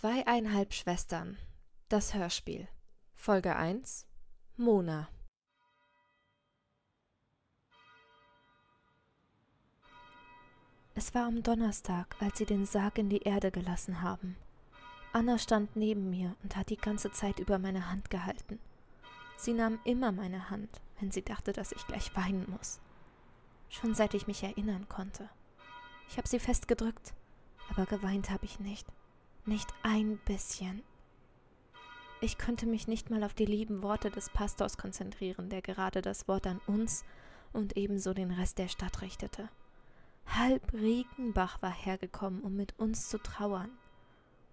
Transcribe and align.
Zweieinhalb 0.00 0.72
Schwestern. 0.72 1.36
Das 1.88 2.14
Hörspiel. 2.14 2.68
Folge 3.14 3.54
1. 3.56 4.06
Mona. 4.56 5.08
Es 10.94 11.14
war 11.14 11.26
am 11.26 11.42
Donnerstag, 11.42 12.16
als 12.20 12.38
sie 12.38 12.46
den 12.46 12.64
Sarg 12.66 12.98
in 12.98 13.08
die 13.08 13.22
Erde 13.22 13.50
gelassen 13.50 14.00
haben. 14.00 14.36
Anna 15.12 15.38
stand 15.38 15.74
neben 15.74 16.08
mir 16.08 16.36
und 16.42 16.54
hat 16.56 16.70
die 16.70 16.76
ganze 16.76 17.10
Zeit 17.10 17.40
über 17.40 17.58
meine 17.58 17.90
Hand 17.90 18.10
gehalten. 18.10 18.60
Sie 19.36 19.52
nahm 19.52 19.80
immer 19.84 20.12
meine 20.12 20.50
Hand, 20.50 20.80
wenn 21.00 21.10
sie 21.10 21.22
dachte, 21.22 21.52
dass 21.52 21.72
ich 21.72 21.86
gleich 21.86 22.14
weinen 22.14 22.48
muss. 22.48 22.78
Schon 23.68 23.94
seit 23.94 24.14
ich 24.14 24.26
mich 24.26 24.42
erinnern 24.42 24.88
konnte. 24.88 25.28
Ich 26.08 26.16
habe 26.16 26.28
sie 26.28 26.38
festgedrückt, 26.38 27.14
aber 27.70 27.86
geweint 27.86 28.30
habe 28.30 28.44
ich 28.44 28.60
nicht. 28.60 28.86
Nicht 29.46 29.72
ein 29.82 30.18
bisschen. 30.18 30.82
Ich 32.20 32.38
konnte 32.38 32.66
mich 32.66 32.86
nicht 32.86 33.10
mal 33.10 33.24
auf 33.24 33.32
die 33.32 33.46
lieben 33.46 33.82
Worte 33.82 34.10
des 34.10 34.28
Pastors 34.28 34.76
konzentrieren, 34.76 35.48
der 35.48 35.62
gerade 35.62 36.02
das 36.02 36.28
Wort 36.28 36.46
an 36.46 36.60
uns 36.66 37.04
und 37.52 37.76
ebenso 37.76 38.12
den 38.12 38.30
Rest 38.30 38.58
der 38.58 38.68
Stadt 38.68 39.00
richtete. 39.00 39.48
Halb 40.26 40.72
Riekenbach 40.72 41.62
war 41.62 41.72
hergekommen, 41.72 42.42
um 42.42 42.54
mit 42.54 42.78
uns 42.78 43.08
zu 43.08 43.18
trauern. 43.18 43.70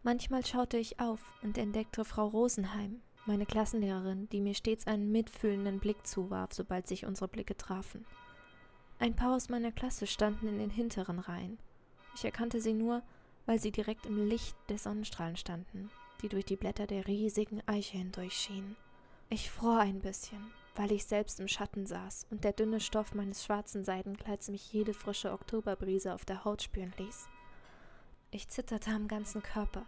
Manchmal 0.08 0.46
schaute 0.46 0.78
ich 0.78 1.02
auf 1.02 1.20
und 1.44 1.58
entdeckte 1.58 2.06
Frau 2.06 2.28
Rosenheim, 2.28 3.02
meine 3.26 3.46
Klassenlehrerin, 3.46 4.30
die 4.30 4.40
mir 4.40 4.54
stets 4.54 4.88
einen 4.88 5.12
mitfühlenden 5.12 5.80
Blick 5.80 6.08
zuwarf, 6.08 6.54
sobald 6.54 6.88
sich 6.88 7.06
unsere 7.06 7.28
Blicke 7.28 7.58
trafen. 7.58 8.06
Ein 9.00 9.18
paar 9.18 9.36
aus 9.36 9.50
meiner 9.50 9.74
Klasse 9.74 10.08
standen 10.08 10.48
in 10.48 10.60
den 10.60 10.70
hinteren 10.70 11.20
Reihen. 11.20 11.60
Ich 12.16 12.24
erkannte 12.24 12.62
sie 12.62 12.72
nur, 12.72 13.04
weil 13.46 13.60
sie 13.60 13.74
direkt 13.74 14.06
im 14.06 14.30
Licht 14.30 14.56
der 14.70 14.78
Sonnenstrahlen 14.78 15.36
standen, 15.36 15.90
die 16.22 16.30
durch 16.30 16.46
die 16.46 16.56
Blätter 16.56 16.88
der 16.88 17.06
riesigen 17.06 17.62
Eiche 17.66 17.98
hindurch 17.98 18.32
schienen. 18.32 18.78
Ich 19.28 19.52
fror 19.52 19.80
ein 19.80 20.00
bisschen, 20.00 20.40
weil 20.78 20.94
ich 20.94 21.04
selbst 21.04 21.42
im 21.42 21.50
Schatten 21.50 21.86
saß 21.86 22.28
und 22.32 22.46
der 22.46 22.54
dünne 22.54 22.80
Stoff 22.80 23.14
meines 23.14 23.44
schwarzen 23.44 23.84
Seidenkleids 23.84 24.48
mich 24.48 24.72
jede 24.72 24.94
frische 24.94 25.34
Oktoberbrise 25.34 26.14
auf 26.14 26.24
der 26.24 26.46
Haut 26.46 26.62
spüren 26.62 26.94
ließ. 26.98 27.28
Ich 28.32 28.48
zitterte 28.48 28.92
am 28.92 29.10
ganzen 29.10 29.44
Körper, 29.44 29.86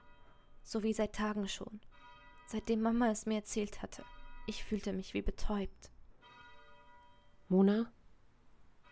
so 0.63 0.83
wie 0.83 0.93
seit 0.93 1.13
Tagen 1.13 1.47
schon, 1.47 1.79
seitdem 2.45 2.81
Mama 2.81 3.09
es 3.09 3.25
mir 3.25 3.35
erzählt 3.35 3.81
hatte. 3.81 4.03
Ich 4.47 4.63
fühlte 4.63 4.93
mich 4.93 5.13
wie 5.13 5.21
betäubt. 5.21 5.91
Mona, 7.47 7.91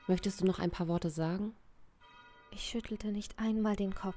möchtest 0.07 0.41
du 0.41 0.45
noch 0.45 0.59
ein 0.59 0.71
paar 0.71 0.87
Worte 0.87 1.09
sagen? 1.09 1.55
Ich 2.51 2.63
schüttelte 2.63 3.11
nicht 3.11 3.37
einmal 3.39 3.75
den 3.75 3.93
Kopf 3.93 4.15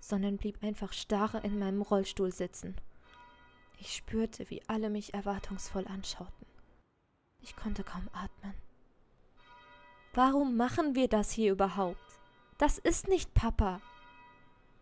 sondern 0.00 0.36
blieb 0.36 0.62
einfach 0.62 0.92
starr 0.92 1.44
in 1.44 1.58
meinem 1.58 1.82
Rollstuhl 1.82 2.32
sitzen. 2.32 2.76
Ich 3.78 3.94
spürte, 3.94 4.48
wie 4.50 4.62
alle 4.68 4.90
mich 4.90 5.14
erwartungsvoll 5.14 5.86
anschauten. 5.86 6.46
Ich 7.40 7.54
konnte 7.54 7.84
kaum 7.84 8.08
atmen. 8.12 8.54
Warum 10.14 10.56
machen 10.56 10.94
wir 10.94 11.08
das 11.08 11.30
hier 11.30 11.52
überhaupt? 11.52 12.18
Das 12.58 12.78
ist 12.78 13.06
nicht 13.06 13.34
Papa, 13.34 13.80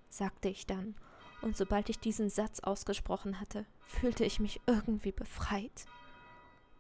sagte 0.09 0.49
ich 0.49 0.67
dann, 0.67 0.95
und 1.43 1.57
sobald 1.57 1.89
ich 1.89 1.99
diesen 1.99 2.31
Satz 2.31 2.61
ausgesprochen 2.61 3.41
hatte, 3.41 3.65
fühlte 3.87 4.25
ich 4.25 4.41
mich 4.41 4.61
irgendwie 4.67 5.13
befreit. 5.13 5.87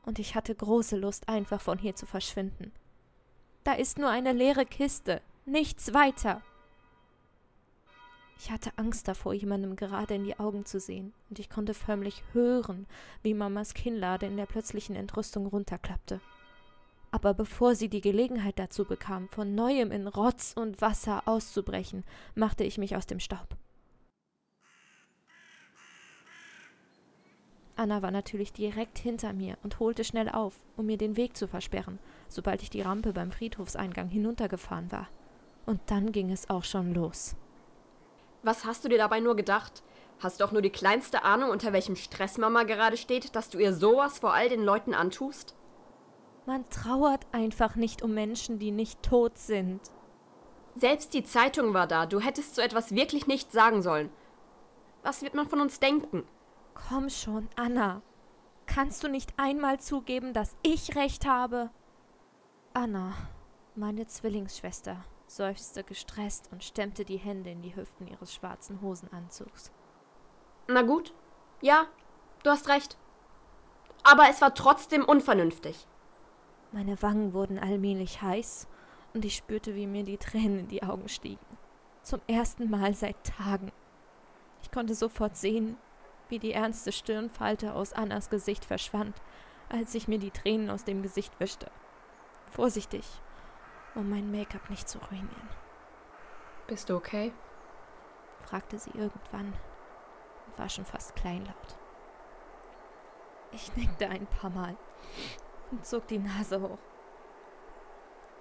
Und 0.04 0.18
ich 0.18 0.34
hatte 0.34 0.54
große 0.54 0.96
Lust, 0.96 1.28
einfach 1.28 1.60
von 1.60 1.78
hier 1.78 1.94
zu 1.94 2.06
verschwinden. 2.06 2.72
Da 3.64 3.72
ist 3.72 3.98
nur 3.98 4.10
eine 4.10 4.32
leere 4.32 4.64
Kiste, 4.64 5.20
nichts 5.44 5.92
weiter. 5.92 6.42
Ich 8.38 8.50
hatte 8.50 8.70
Angst 8.76 9.08
davor, 9.08 9.32
jemandem 9.32 9.76
gerade 9.76 10.14
in 10.14 10.24
die 10.24 10.38
Augen 10.38 10.66
zu 10.66 10.78
sehen, 10.78 11.12
und 11.30 11.38
ich 11.38 11.48
konnte 11.48 11.74
förmlich 11.74 12.22
hören, 12.32 12.86
wie 13.22 13.34
Mamas 13.34 13.74
Kinnlade 13.74 14.26
in 14.26 14.36
der 14.36 14.46
plötzlichen 14.46 14.94
Entrüstung 14.94 15.46
runterklappte. 15.46 16.20
Aber 17.10 17.34
bevor 17.34 17.74
sie 17.74 17.88
die 17.88 18.02
Gelegenheit 18.02 18.58
dazu 18.58 18.84
bekam, 18.84 19.28
von 19.30 19.54
neuem 19.54 19.90
in 19.90 20.06
Rotz 20.06 20.52
und 20.54 20.80
Wasser 20.80 21.22
auszubrechen, 21.26 22.04
machte 22.34 22.62
ich 22.62 22.78
mich 22.78 22.94
aus 22.94 23.06
dem 23.06 23.20
Staub. 23.20 23.56
Anna 27.76 28.00
war 28.00 28.10
natürlich 28.10 28.52
direkt 28.52 28.98
hinter 28.98 29.34
mir 29.34 29.58
und 29.62 29.78
holte 29.78 30.02
schnell 30.02 30.30
auf, 30.30 30.60
um 30.76 30.86
mir 30.86 30.96
den 30.96 31.16
Weg 31.16 31.36
zu 31.36 31.46
versperren, 31.46 31.98
sobald 32.28 32.62
ich 32.62 32.70
die 32.70 32.80
Rampe 32.80 33.12
beim 33.12 33.30
Friedhofseingang 33.30 34.08
hinuntergefahren 34.08 34.90
war. 34.90 35.08
Und 35.66 35.80
dann 35.86 36.10
ging 36.10 36.30
es 36.30 36.48
auch 36.48 36.64
schon 36.64 36.94
los. 36.94 37.36
Was 38.42 38.64
hast 38.64 38.84
du 38.84 38.88
dir 38.88 38.98
dabei 38.98 39.20
nur 39.20 39.36
gedacht? 39.36 39.82
Hast 40.20 40.40
du 40.40 40.44
auch 40.44 40.52
nur 40.52 40.62
die 40.62 40.70
kleinste 40.70 41.24
Ahnung, 41.24 41.50
unter 41.50 41.74
welchem 41.74 41.96
Stress 41.96 42.38
Mama 42.38 42.62
gerade 42.62 42.96
steht, 42.96 43.36
dass 43.36 43.50
du 43.50 43.58
ihr 43.58 43.74
sowas 43.74 44.20
vor 44.20 44.32
all 44.32 44.48
den 44.48 44.62
Leuten 44.62 44.94
antust? 44.94 45.54
Man 46.46 46.68
trauert 46.70 47.26
einfach 47.32 47.76
nicht 47.76 48.02
um 48.02 48.14
Menschen, 48.14 48.58
die 48.58 48.70
nicht 48.70 49.02
tot 49.02 49.36
sind. 49.36 49.80
Selbst 50.76 51.12
die 51.12 51.24
Zeitung 51.24 51.74
war 51.74 51.86
da. 51.86 52.06
Du 52.06 52.20
hättest 52.20 52.54
so 52.54 52.62
etwas 52.62 52.94
wirklich 52.94 53.26
nicht 53.26 53.50
sagen 53.52 53.82
sollen. 53.82 54.10
Was 55.02 55.22
wird 55.22 55.34
man 55.34 55.48
von 55.48 55.60
uns 55.60 55.80
denken? 55.80 56.24
Komm 56.88 57.08
schon, 57.08 57.48
Anna. 57.56 58.02
Kannst 58.66 59.02
du 59.02 59.08
nicht 59.08 59.32
einmal 59.38 59.80
zugeben, 59.80 60.32
dass 60.32 60.56
ich 60.62 60.94
recht 60.94 61.26
habe? 61.26 61.70
Anna, 62.74 63.14
meine 63.74 64.06
Zwillingsschwester, 64.06 65.02
seufzte 65.26 65.82
gestresst 65.82 66.50
und 66.52 66.62
stemmte 66.62 67.04
die 67.04 67.16
Hände 67.16 67.50
in 67.50 67.62
die 67.62 67.74
Hüften 67.74 68.06
ihres 68.06 68.34
schwarzen 68.34 68.82
Hosenanzugs. 68.82 69.72
Na 70.68 70.82
gut, 70.82 71.14
ja, 71.62 71.86
du 72.42 72.50
hast 72.50 72.68
recht. 72.68 72.98
Aber 74.04 74.28
es 74.28 74.40
war 74.40 74.54
trotzdem 74.54 75.04
unvernünftig. 75.04 75.86
Meine 76.72 77.00
Wangen 77.02 77.32
wurden 77.32 77.58
allmählich 77.58 78.20
heiß 78.20 78.68
und 79.14 79.24
ich 79.24 79.36
spürte, 79.36 79.74
wie 79.74 79.86
mir 79.86 80.04
die 80.04 80.18
Tränen 80.18 80.60
in 80.60 80.68
die 80.68 80.82
Augen 80.82 81.08
stiegen. 81.08 81.46
Zum 82.02 82.20
ersten 82.26 82.68
Mal 82.68 82.94
seit 82.94 83.24
Tagen. 83.24 83.72
Ich 84.62 84.70
konnte 84.70 84.94
sofort 84.94 85.36
sehen, 85.36 85.76
wie 86.28 86.38
die 86.38 86.52
ernste 86.52 86.92
Stirnfalte 86.92 87.74
aus 87.74 87.92
Annas 87.92 88.30
Gesicht 88.30 88.64
verschwand, 88.64 89.20
als 89.68 89.94
ich 89.94 90.08
mir 90.08 90.18
die 90.18 90.30
Tränen 90.30 90.70
aus 90.70 90.84
dem 90.84 91.02
Gesicht 91.02 91.38
wischte. 91.40 91.70
Vorsichtig, 92.50 93.04
um 93.94 94.08
mein 94.08 94.30
Make-up 94.30 94.70
nicht 94.70 94.88
zu 94.88 94.98
ruinieren. 94.98 95.48
Bist 96.66 96.88
du 96.88 96.96
okay? 96.96 97.32
fragte 98.40 98.78
sie 98.78 98.90
irgendwann 98.90 99.52
und 100.46 100.58
war 100.58 100.68
schon 100.68 100.84
fast 100.84 101.16
kleinlaut. 101.16 101.78
Ich 103.52 103.74
nickte 103.76 104.08
ein 104.08 104.26
paar 104.26 104.50
Mal 104.50 104.76
und 105.70 105.84
zog 105.86 106.06
die 106.06 106.18
Nase 106.18 106.60
hoch. 106.60 106.78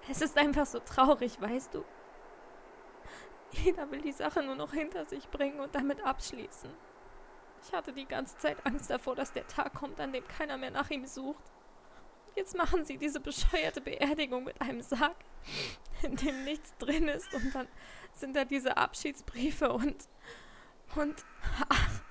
Es 0.09 0.21
ist 0.21 0.37
einfach 0.37 0.65
so 0.65 0.79
traurig, 0.79 1.41
weißt 1.41 1.73
du? 1.73 1.83
Jeder 3.51 3.89
will 3.89 4.01
die 4.01 4.11
Sache 4.11 4.43
nur 4.43 4.55
noch 4.55 4.73
hinter 4.73 5.05
sich 5.05 5.29
bringen 5.29 5.59
und 5.59 5.73
damit 5.73 6.03
abschließen. 6.05 6.69
Ich 7.65 7.73
hatte 7.73 7.93
die 7.93 8.05
ganze 8.05 8.37
Zeit 8.37 8.63
Angst 8.65 8.89
davor, 8.89 9.15
dass 9.15 9.33
der 9.33 9.47
Tag 9.47 9.73
kommt, 9.73 9.99
an 9.99 10.13
dem 10.13 10.27
keiner 10.27 10.57
mehr 10.57 10.71
nach 10.71 10.89
ihm 10.91 11.05
sucht. 11.07 11.43
Jetzt 12.35 12.55
machen 12.55 12.85
sie 12.85 12.97
diese 12.97 13.19
bescheuerte 13.19 13.81
Beerdigung 13.81 14.43
mit 14.43 14.61
einem 14.61 14.81
Sarg, 14.81 15.15
in 16.03 16.15
dem 16.15 16.43
nichts 16.43 16.75
drin 16.77 17.07
ist. 17.07 17.33
Und 17.33 17.55
dann 17.55 17.67
sind 18.13 18.35
da 18.35 18.45
diese 18.45 18.77
Abschiedsbriefe 18.77 19.71
und. 19.71 19.95
Und. 20.95 21.25
Ach, 21.69 22.01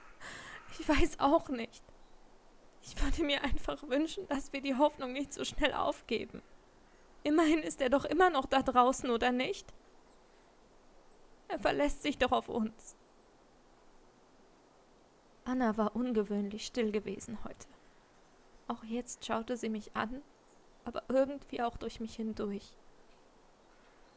ich 0.79 0.89
weiß 0.89 1.21
auch 1.21 1.49
nicht. 1.51 1.85
Ich 2.83 3.01
würde 3.03 3.23
mir 3.23 3.45
einfach 3.45 3.83
wünschen, 3.85 4.27
dass 4.29 4.53
wir 4.53 4.61
die 4.61 4.75
Hoffnung 4.75 5.13
nicht 5.13 5.33
so 5.33 5.45
schnell 5.45 5.73
aufgeben. 5.73 6.43
Immerhin 7.23 7.61
ist 7.61 7.81
er 7.81 7.91
doch 7.91 8.05
immer 8.05 8.29
noch 8.29 8.47
da 8.47 8.63
draußen, 8.63 9.09
oder 9.09 9.31
nicht? 9.31 9.73
Er 11.49 11.61
verlässt 11.61 12.03
sich 12.03 12.19
doch 12.19 12.33
auf 12.33 12.49
uns. 12.49 12.97
Anna 15.45 15.77
war 15.77 15.95
ungewöhnlich 15.95 16.65
still 16.65 16.91
gewesen 16.91 17.39
heute. 17.45 17.67
Auch 18.67 18.83
jetzt 18.85 19.25
schaute 19.27 19.57
sie 19.57 19.69
mich 19.69 19.95
an, 19.95 20.23
aber 20.85 21.03
irgendwie 21.09 21.63
auch 21.63 21.77
durch 21.77 22.01
mich 22.01 22.17
hindurch. 22.17 22.75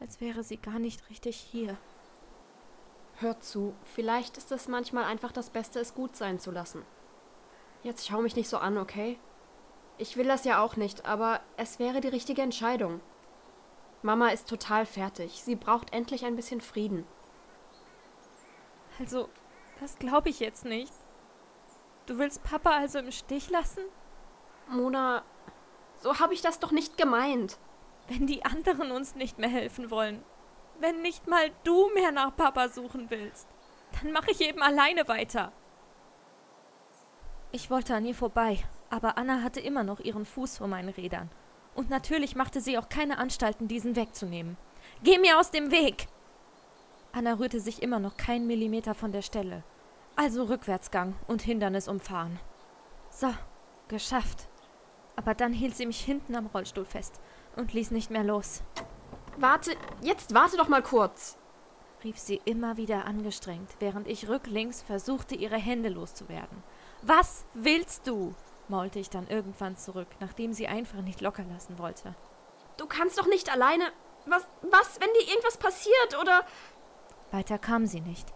Als 0.00 0.20
wäre 0.20 0.42
sie 0.42 0.56
gar 0.56 0.78
nicht 0.78 1.10
richtig 1.10 1.36
hier. 1.36 1.76
Hör 3.16 3.40
zu, 3.40 3.74
vielleicht 3.82 4.38
ist 4.38 4.52
es 4.52 4.68
manchmal 4.68 5.04
einfach 5.04 5.32
das 5.32 5.50
Beste, 5.50 5.80
es 5.80 5.94
gut 5.94 6.16
sein 6.16 6.38
zu 6.38 6.50
lassen. 6.50 6.82
Jetzt 7.82 8.06
schau 8.06 8.22
mich 8.22 8.36
nicht 8.36 8.48
so 8.48 8.58
an, 8.58 8.78
okay? 8.78 9.18
Ich 9.98 10.16
will 10.16 10.26
das 10.26 10.44
ja 10.44 10.62
auch 10.62 10.76
nicht, 10.76 11.04
aber 11.04 11.40
es 11.56 11.78
wäre 11.78 12.00
die 12.00 12.08
richtige 12.08 12.42
Entscheidung. 12.42 13.00
Mama 14.02 14.28
ist 14.28 14.48
total 14.48 14.86
fertig. 14.86 15.42
Sie 15.42 15.56
braucht 15.56 15.92
endlich 15.92 16.24
ein 16.24 16.36
bisschen 16.36 16.60
Frieden. 16.60 17.04
Also, 19.00 19.28
das 19.80 19.98
glaube 19.98 20.28
ich 20.28 20.38
jetzt 20.38 20.64
nicht. 20.64 20.92
Du 22.08 22.16
willst 22.16 22.42
Papa 22.42 22.70
also 22.70 22.98
im 22.98 23.12
Stich 23.12 23.50
lassen? 23.50 23.84
Mona, 24.70 25.22
so 26.00 26.18
habe 26.18 26.32
ich 26.32 26.40
das 26.40 26.58
doch 26.58 26.72
nicht 26.72 26.96
gemeint. 26.96 27.58
Wenn 28.08 28.26
die 28.26 28.46
anderen 28.46 28.90
uns 28.92 29.14
nicht 29.14 29.38
mehr 29.38 29.50
helfen 29.50 29.90
wollen, 29.90 30.24
wenn 30.80 31.02
nicht 31.02 31.26
mal 31.26 31.50
du 31.64 31.90
mehr 31.92 32.10
nach 32.10 32.34
Papa 32.34 32.70
suchen 32.70 33.10
willst, 33.10 33.46
dann 33.92 34.12
mache 34.12 34.30
ich 34.30 34.40
eben 34.40 34.62
alleine 34.62 35.06
weiter. 35.06 35.52
Ich 37.52 37.70
wollte 37.70 37.94
an 37.94 38.06
ihr 38.06 38.14
vorbei, 38.14 38.58
aber 38.88 39.18
Anna 39.18 39.42
hatte 39.42 39.60
immer 39.60 39.84
noch 39.84 40.00
ihren 40.00 40.24
Fuß 40.24 40.56
vor 40.56 40.66
meinen 40.66 40.88
Rädern. 40.88 41.28
Und 41.74 41.90
natürlich 41.90 42.34
machte 42.34 42.62
sie 42.62 42.78
auch 42.78 42.88
keine 42.88 43.18
Anstalten, 43.18 43.68
diesen 43.68 43.96
wegzunehmen. 43.96 44.56
Geh 45.02 45.18
mir 45.18 45.38
aus 45.38 45.50
dem 45.50 45.70
Weg! 45.70 46.06
Anna 47.12 47.34
rührte 47.34 47.60
sich 47.60 47.82
immer 47.82 47.98
noch 47.98 48.16
keinen 48.16 48.46
Millimeter 48.46 48.94
von 48.94 49.12
der 49.12 49.22
Stelle. 49.22 49.62
Also 50.18 50.42
Rückwärtsgang 50.42 51.14
und 51.28 51.42
Hindernis 51.42 51.86
umfahren. 51.86 52.40
So, 53.08 53.32
geschafft. 53.86 54.48
Aber 55.14 55.32
dann 55.32 55.52
hielt 55.52 55.76
sie 55.76 55.86
mich 55.86 56.00
hinten 56.00 56.34
am 56.34 56.46
Rollstuhl 56.46 56.84
fest 56.84 57.20
und 57.54 57.72
ließ 57.72 57.92
nicht 57.92 58.10
mehr 58.10 58.24
los. 58.24 58.64
Warte, 59.36 59.76
jetzt 60.02 60.34
warte 60.34 60.56
doch 60.56 60.66
mal 60.66 60.82
kurz, 60.82 61.38
rief 62.02 62.18
sie 62.18 62.40
immer 62.44 62.76
wieder 62.76 63.04
angestrengt, 63.04 63.76
während 63.78 64.08
ich 64.08 64.28
rücklings 64.28 64.82
versuchte, 64.82 65.36
ihre 65.36 65.56
Hände 65.56 65.88
loszuwerden. 65.88 66.64
Was 67.02 67.46
willst 67.54 68.08
du? 68.08 68.34
maulte 68.66 68.98
ich 68.98 69.10
dann 69.10 69.28
irgendwann 69.28 69.76
zurück, 69.76 70.08
nachdem 70.18 70.52
sie 70.52 70.66
einfach 70.66 71.00
nicht 71.00 71.20
locker 71.20 71.44
lassen 71.44 71.78
wollte. 71.78 72.16
Du 72.76 72.86
kannst 72.86 73.20
doch 73.20 73.28
nicht 73.28 73.52
alleine. 73.52 73.84
Was, 74.26 74.48
was, 74.62 75.00
wenn 75.00 75.10
dir 75.20 75.28
irgendwas 75.28 75.58
passiert 75.58 76.18
oder. 76.20 76.44
Weiter 77.30 77.56
kam 77.58 77.86
sie 77.86 78.00
nicht, 78.00 78.26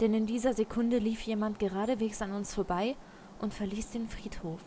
denn 0.00 0.14
in 0.14 0.26
dieser 0.26 0.54
Sekunde 0.54 0.98
lief 0.98 1.22
jemand 1.22 1.58
geradewegs 1.58 2.22
an 2.22 2.32
uns 2.32 2.54
vorbei 2.54 2.96
und 3.40 3.54
verließ 3.54 3.90
den 3.90 4.08
Friedhof. 4.08 4.60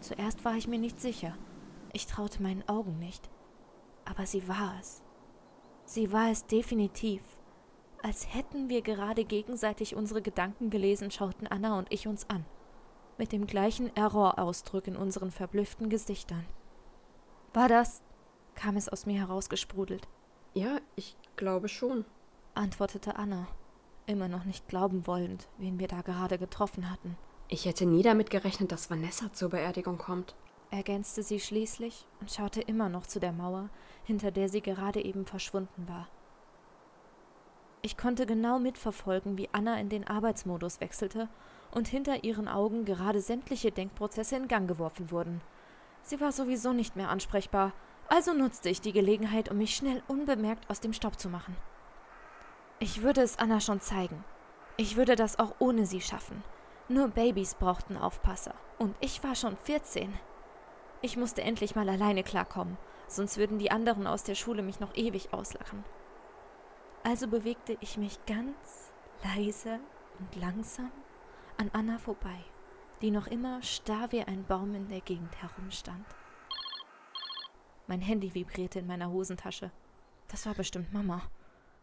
Zuerst 0.00 0.44
war 0.44 0.56
ich 0.56 0.68
mir 0.68 0.78
nicht 0.78 1.00
sicher. 1.00 1.36
Ich 1.92 2.06
traute 2.06 2.42
meinen 2.42 2.66
Augen 2.68 2.98
nicht. 2.98 3.30
Aber 4.04 4.26
sie 4.26 4.48
war 4.48 4.74
es. 4.80 5.02
Sie 5.84 6.12
war 6.12 6.30
es 6.30 6.46
definitiv. 6.46 7.22
Als 8.02 8.34
hätten 8.34 8.68
wir 8.68 8.82
gerade 8.82 9.24
gegenseitig 9.24 9.94
unsere 9.94 10.22
Gedanken 10.22 10.70
gelesen, 10.70 11.10
schauten 11.10 11.46
Anna 11.46 11.78
und 11.78 11.92
ich 11.92 12.08
uns 12.08 12.28
an. 12.28 12.44
Mit 13.16 13.30
dem 13.30 13.46
gleichen 13.46 13.94
Errorausdruck 13.94 14.88
in 14.88 14.96
unseren 14.96 15.30
verblüfften 15.30 15.88
Gesichtern. 15.88 16.44
War 17.52 17.68
das? 17.68 18.02
kam 18.54 18.76
es 18.76 18.88
aus 18.88 19.06
mir 19.06 19.18
herausgesprudelt. 19.18 20.08
Ja, 20.54 20.78
ich 20.96 21.16
glaube 21.36 21.68
schon, 21.68 22.04
antwortete 22.54 23.16
Anna, 23.16 23.46
immer 24.06 24.28
noch 24.28 24.44
nicht 24.44 24.68
glauben 24.68 25.06
wollend, 25.06 25.48
wen 25.58 25.78
wir 25.78 25.88
da 25.88 26.02
gerade 26.02 26.38
getroffen 26.38 26.90
hatten. 26.90 27.16
Ich 27.48 27.66
hätte 27.66 27.86
nie 27.86 28.02
damit 28.02 28.30
gerechnet, 28.30 28.72
dass 28.72 28.90
Vanessa 28.90 29.32
zur 29.32 29.50
Beerdigung 29.50 29.98
kommt 29.98 30.34
ergänzte 30.72 31.22
sie 31.22 31.38
schließlich 31.38 32.06
und 32.20 32.32
schaute 32.32 32.62
immer 32.62 32.88
noch 32.88 33.06
zu 33.06 33.20
der 33.20 33.32
Mauer, 33.32 33.68
hinter 34.04 34.30
der 34.30 34.48
sie 34.48 34.62
gerade 34.62 35.04
eben 35.04 35.26
verschwunden 35.26 35.86
war. 35.86 36.08
Ich 37.82 37.96
konnte 37.96 38.26
genau 38.26 38.58
mitverfolgen, 38.58 39.36
wie 39.36 39.50
Anna 39.52 39.78
in 39.78 39.88
den 39.88 40.06
Arbeitsmodus 40.06 40.80
wechselte 40.80 41.28
und 41.72 41.88
hinter 41.88 42.24
ihren 42.24 42.48
Augen 42.48 42.84
gerade 42.84 43.20
sämtliche 43.20 43.70
Denkprozesse 43.70 44.36
in 44.36 44.48
Gang 44.48 44.66
geworfen 44.66 45.10
wurden. 45.10 45.40
Sie 46.02 46.20
war 46.20 46.32
sowieso 46.32 46.72
nicht 46.72 46.96
mehr 46.96 47.10
ansprechbar, 47.10 47.72
also 48.08 48.32
nutzte 48.32 48.68
ich 48.70 48.80
die 48.80 48.92
Gelegenheit, 48.92 49.50
um 49.50 49.58
mich 49.58 49.74
schnell 49.74 50.02
unbemerkt 50.08 50.70
aus 50.70 50.80
dem 50.80 50.92
Staub 50.92 51.18
zu 51.18 51.28
machen. 51.28 51.56
Ich 52.82 53.02
würde 53.02 53.20
es 53.22 53.38
Anna 53.38 53.60
schon 53.60 53.80
zeigen. 53.80 54.24
Ich 54.76 54.96
würde 54.96 55.14
das 55.14 55.38
auch 55.38 55.54
ohne 55.60 55.86
sie 55.86 56.00
schaffen. 56.00 56.42
Nur 56.88 57.06
Babys 57.06 57.54
brauchten 57.54 57.96
Aufpasser. 57.96 58.56
Und 58.76 58.96
ich 58.98 59.22
war 59.22 59.36
schon 59.36 59.56
14. 59.56 60.12
Ich 61.00 61.16
musste 61.16 61.42
endlich 61.42 61.76
mal 61.76 61.88
alleine 61.88 62.24
klarkommen, 62.24 62.76
sonst 63.06 63.36
würden 63.36 63.60
die 63.60 63.70
anderen 63.70 64.08
aus 64.08 64.24
der 64.24 64.34
Schule 64.34 64.64
mich 64.64 64.80
noch 64.80 64.96
ewig 64.96 65.32
auslachen. 65.32 65.84
Also 67.04 67.28
bewegte 67.28 67.76
ich 67.78 67.98
mich 67.98 68.18
ganz 68.26 68.92
leise 69.22 69.78
und 70.18 70.34
langsam 70.34 70.90
an 71.58 71.70
Anna 71.72 71.98
vorbei, 71.98 72.44
die 73.00 73.12
noch 73.12 73.28
immer 73.28 73.62
starr 73.62 74.10
wie 74.10 74.24
ein 74.24 74.44
Baum 74.44 74.74
in 74.74 74.88
der 74.88 75.02
Gegend 75.02 75.40
herumstand. 75.40 76.04
Mein 77.86 78.00
Handy 78.00 78.34
vibrierte 78.34 78.80
in 78.80 78.88
meiner 78.88 79.12
Hosentasche. 79.12 79.70
Das 80.26 80.46
war 80.46 80.54
bestimmt 80.54 80.92
Mama. 80.92 81.22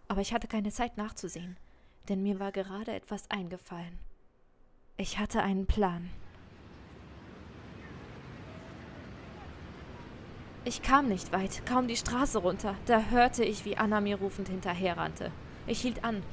Aber 0.10 0.22
ich 0.22 0.34
hatte 0.34 0.48
keine 0.48 0.72
Zeit 0.72 0.98
nachzusehen, 0.98 1.56
denn 2.10 2.24
mir 2.24 2.40
war 2.40 2.52
gerade 2.52 2.92
etwas 2.92 3.30
eingefallen. 3.30 4.00
Ich 4.98 5.20
hatte 5.20 5.42
einen 5.42 5.68
Plan. 5.68 6.10
Ich 10.66 10.82
kam 10.82 11.08
nicht 11.08 11.32
weit, 11.32 11.66
kaum 11.66 11.88
die 11.88 11.96
Straße 11.96 12.40
runter. 12.40 12.76
Da 12.86 13.04
hörte 13.04 13.46
ich, 13.46 13.66
wie 13.66 13.78
Anna 13.78 14.02
mir 14.02 14.18
rufend 14.18 14.50
hinterherrannte. 14.50 15.32
Ich 15.68 15.82
hielt 15.82 16.04
an, 16.04 16.24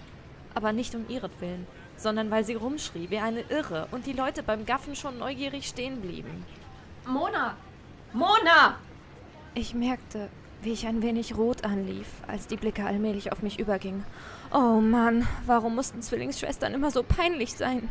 aber 0.54 0.72
nicht 0.72 0.94
um 0.94 1.08
ihretwillen, 1.08 1.66
sondern 1.96 2.30
weil 2.30 2.44
sie 2.44 2.54
rumschrie 2.54 3.10
wie 3.10 3.18
eine 3.18 3.42
Irre 3.42 3.88
und 3.90 4.06
die 4.06 4.14
Leute 4.14 4.42
beim 4.42 4.64
Gaffen 4.64 4.96
schon 4.96 5.18
neugierig 5.18 5.68
stehen 5.68 6.00
blieben. 6.00 6.44
Mona! 7.06 7.56
Mona! 8.14 8.78
Ich 9.54 9.74
merkte, 9.74 10.30
wie 10.62 10.72
ich 10.72 10.86
ein 10.86 11.02
wenig 11.02 11.36
rot 11.36 11.64
anlief, 11.64 12.06
als 12.26 12.46
die 12.46 12.56
Blicke 12.56 12.84
allmählich 12.84 13.32
auf 13.32 13.42
mich 13.42 13.58
übergingen. 13.58 14.04
Oh 14.52 14.80
Mann, 14.80 15.26
warum 15.46 15.74
mussten 15.74 16.02
Zwillingsschwestern 16.02 16.74
immer 16.74 16.90
so 16.90 17.02
peinlich 17.02 17.54
sein? 17.54 17.88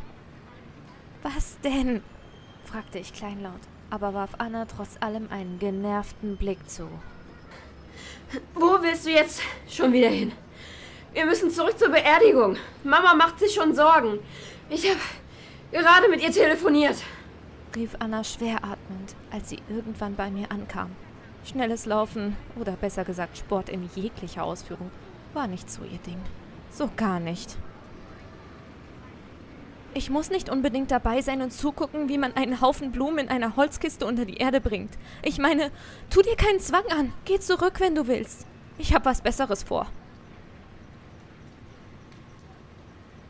Was 1.23 1.59
denn? 1.62 2.01
fragte 2.65 3.00
ich 3.00 3.13
kleinlaut 3.13 3.62
aber 3.89 4.13
warf 4.13 4.31
Anna 4.38 4.65
trotz 4.65 4.97
allem 5.00 5.29
einen 5.31 5.59
genervten 5.59 6.38
Blick 6.38 6.69
zu. 6.69 6.88
Wo 8.53 8.81
willst 8.81 9.06
du 9.06 9.12
jetzt 9.12 9.41
schon 9.69 9.94
wieder 9.94 10.09
hin? 10.09 10.31
Wir 11.13 11.25
müssen 11.25 11.50
zurück 11.50 11.77
zur 11.79 11.89
Beerdigung. 11.89 12.57
Mama 12.83 13.13
macht 13.13 13.39
sich 13.39 13.53
schon 13.53 13.73
Sorgen. 13.73 14.19
Ich 14.69 14.89
habe 14.89 15.00
gerade 15.71 16.09
mit 16.09 16.21
ihr 16.21 16.31
telefoniert, 16.31 16.97
rief 17.75 17.95
Anna 18.00 18.23
schwer 18.23 18.57
atmend, 18.57 19.15
als 19.31 19.50
sie 19.50 19.59
irgendwann 19.69 20.15
bei 20.15 20.29
mir 20.29 20.51
ankam. 20.51 20.91
Schnelles 21.45 21.86
Laufen 21.86 22.36
oder 22.59 22.71
besser 22.71 23.06
gesagt 23.06 23.38
Sport 23.38 23.69
in 23.69 23.88
jeglicher 23.95 24.44
Ausführung 24.44 24.89
war 25.33 25.45
nicht 25.47 25.69
so 25.69 25.83
ihr 25.83 26.00
Ding. 26.00 26.18
So 26.71 26.89
gar 26.95 27.19
nicht. 27.19 27.56
Ich 29.94 30.09
muss 30.09 30.30
nicht 30.30 30.50
unbedingt 30.50 30.92
dabei 30.92 31.21
sein 31.21 31.42
und 31.42 31.51
zugucken, 31.51 32.09
wie 32.09 32.18
man 32.18 32.36
einen 32.36 32.60
Haufen 32.62 32.91
Blumen 32.91 33.20
in 33.20 33.29
einer 33.29 33.55
Holzkiste 33.55 34.05
unter 34.05 34.25
die 34.25 34.38
Erde 34.38 34.60
bringt. 34.60 34.98
Ich 35.22 35.38
meine, 35.38 35.72
tu 36.10 36.22
dir 36.22 36.36
keinen 36.36 36.60
Zwang 36.60 36.86
an. 36.91 37.13
Geh 37.25 37.39
zurück, 37.39 37.79
wenn 37.79 37.96
du 37.96 38.08
willst. 38.08 38.46
Ich 38.77 38.93
habe 38.93 39.05
was 39.05 39.22
Besseres 39.22 39.63
vor. 39.63 39.88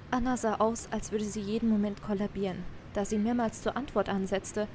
Anna 0.09 0.37
sah 0.37 0.55
aus, 0.55 0.87
als 0.89 1.11
würde 1.11 1.25
sie 1.25 1.41
jeden 1.41 1.69
Moment 1.69 2.01
kollabieren, 2.01 2.63
da 2.93 3.03
sie 3.03 3.17
mehrmals 3.17 3.61
zur 3.61 3.75
Antwort 3.75 4.07
ansetzte, 4.07 4.67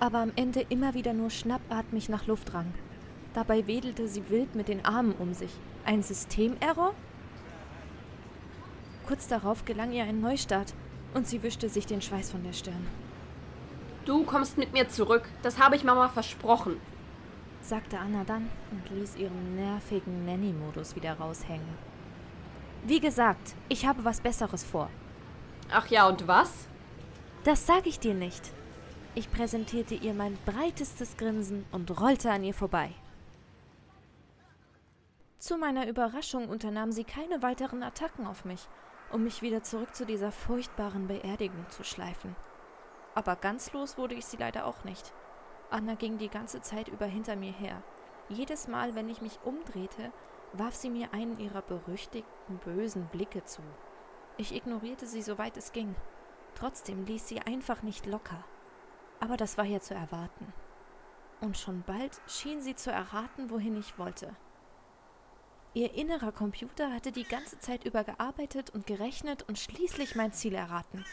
aber 0.00 0.18
am 0.18 0.32
Ende 0.34 0.66
immer 0.68 0.94
wieder 0.94 1.14
nur 1.14 1.30
schnappatmig 1.30 2.08
nach 2.08 2.26
Luft 2.26 2.52
rang. 2.52 2.74
Dabei 3.38 3.68
wedelte 3.68 4.08
sie 4.08 4.28
wild 4.30 4.56
mit 4.56 4.66
den 4.66 4.84
Armen 4.84 5.12
um 5.12 5.32
sich. 5.32 5.52
Ein 5.84 6.02
Systemerror? 6.02 6.92
Kurz 9.06 9.28
darauf 9.28 9.64
gelang 9.64 9.92
ihr 9.92 10.02
ein 10.02 10.20
Neustart 10.20 10.74
und 11.14 11.28
sie 11.28 11.44
wischte 11.44 11.68
sich 11.68 11.86
den 11.86 12.02
Schweiß 12.02 12.32
von 12.32 12.42
der 12.42 12.52
Stirn. 12.52 12.84
Du 14.06 14.24
kommst 14.24 14.58
mit 14.58 14.72
mir 14.72 14.88
zurück. 14.88 15.28
Das 15.44 15.60
habe 15.60 15.76
ich 15.76 15.84
Mama 15.84 16.08
versprochen, 16.08 16.80
sagte 17.62 18.00
Anna 18.00 18.24
dann 18.24 18.50
und 18.72 18.90
ließ 18.98 19.14
ihren 19.14 19.54
nervigen 19.54 20.26
Nanny-Modus 20.26 20.96
wieder 20.96 21.12
raushängen. 21.12 21.78
Wie 22.88 22.98
gesagt, 22.98 23.54
ich 23.68 23.86
habe 23.86 24.04
was 24.04 24.20
Besseres 24.20 24.64
vor. 24.64 24.90
Ach 25.70 25.86
ja, 25.86 26.08
und 26.08 26.26
was? 26.26 26.66
Das 27.44 27.68
sage 27.68 27.88
ich 27.88 28.00
dir 28.00 28.14
nicht. 28.14 28.50
Ich 29.14 29.30
präsentierte 29.30 29.94
ihr 29.94 30.12
mein 30.12 30.36
breitestes 30.44 31.16
Grinsen 31.16 31.66
und 31.70 32.00
rollte 32.00 32.32
an 32.32 32.42
ihr 32.42 32.54
vorbei. 32.54 32.90
Zu 35.38 35.56
meiner 35.56 35.86
Überraschung 35.88 36.48
unternahm 36.48 36.92
sie 36.92 37.04
keine 37.04 37.42
weiteren 37.42 37.82
Attacken 37.82 38.26
auf 38.26 38.44
mich 38.44 38.68
um 39.10 39.24
mich 39.24 39.42
wieder 39.42 39.62
zurück 39.62 39.94
zu 39.94 40.04
dieser 40.04 40.32
furchtbaren 40.32 41.06
Beerdigung 41.06 41.68
zu 41.70 41.84
schleifen. 41.84 42.36
Aber 43.14 43.36
ganz 43.36 43.72
los 43.72 43.98
wurde 43.98 44.14
ich 44.14 44.26
sie 44.26 44.36
leider 44.36 44.66
auch 44.66 44.84
nicht. 44.84 45.12
Anna 45.70 45.94
ging 45.94 46.18
die 46.18 46.28
ganze 46.28 46.60
Zeit 46.60 46.88
über 46.88 47.06
hinter 47.06 47.36
mir 47.36 47.52
her. 47.52 47.82
Jedes 48.28 48.68
Mal, 48.68 48.94
wenn 48.94 49.08
ich 49.08 49.22
mich 49.22 49.38
umdrehte, 49.44 50.12
warf 50.52 50.74
sie 50.74 50.90
mir 50.90 51.12
einen 51.12 51.38
ihrer 51.38 51.62
berüchtigten 51.62 52.58
bösen 52.58 53.06
Blicke 53.06 53.44
zu. 53.44 53.62
Ich 54.36 54.54
ignorierte 54.54 55.06
sie 55.06 55.22
soweit 55.22 55.56
es 55.56 55.72
ging. 55.72 55.94
Trotzdem 56.54 57.04
ließ 57.04 57.28
sie 57.28 57.40
einfach 57.40 57.82
nicht 57.82 58.06
locker. 58.06 58.44
Aber 59.20 59.36
das 59.36 59.58
war 59.58 59.64
ja 59.64 59.80
zu 59.80 59.94
erwarten. 59.94 60.52
Und 61.40 61.56
schon 61.56 61.82
bald 61.86 62.20
schien 62.26 62.60
sie 62.60 62.74
zu 62.74 62.90
erraten, 62.90 63.50
wohin 63.50 63.76
ich 63.76 63.98
wollte. 63.98 64.34
Ihr 65.78 65.94
innerer 65.94 66.32
Computer 66.32 66.92
hatte 66.92 67.12
die 67.12 67.22
ganze 67.22 67.60
Zeit 67.60 67.84
über 67.84 68.02
gearbeitet 68.02 68.68
und 68.68 68.88
gerechnet 68.88 69.44
und 69.48 69.60
schließlich 69.60 70.16
mein 70.16 70.32
Ziel 70.32 70.54
erraten. 70.54 71.04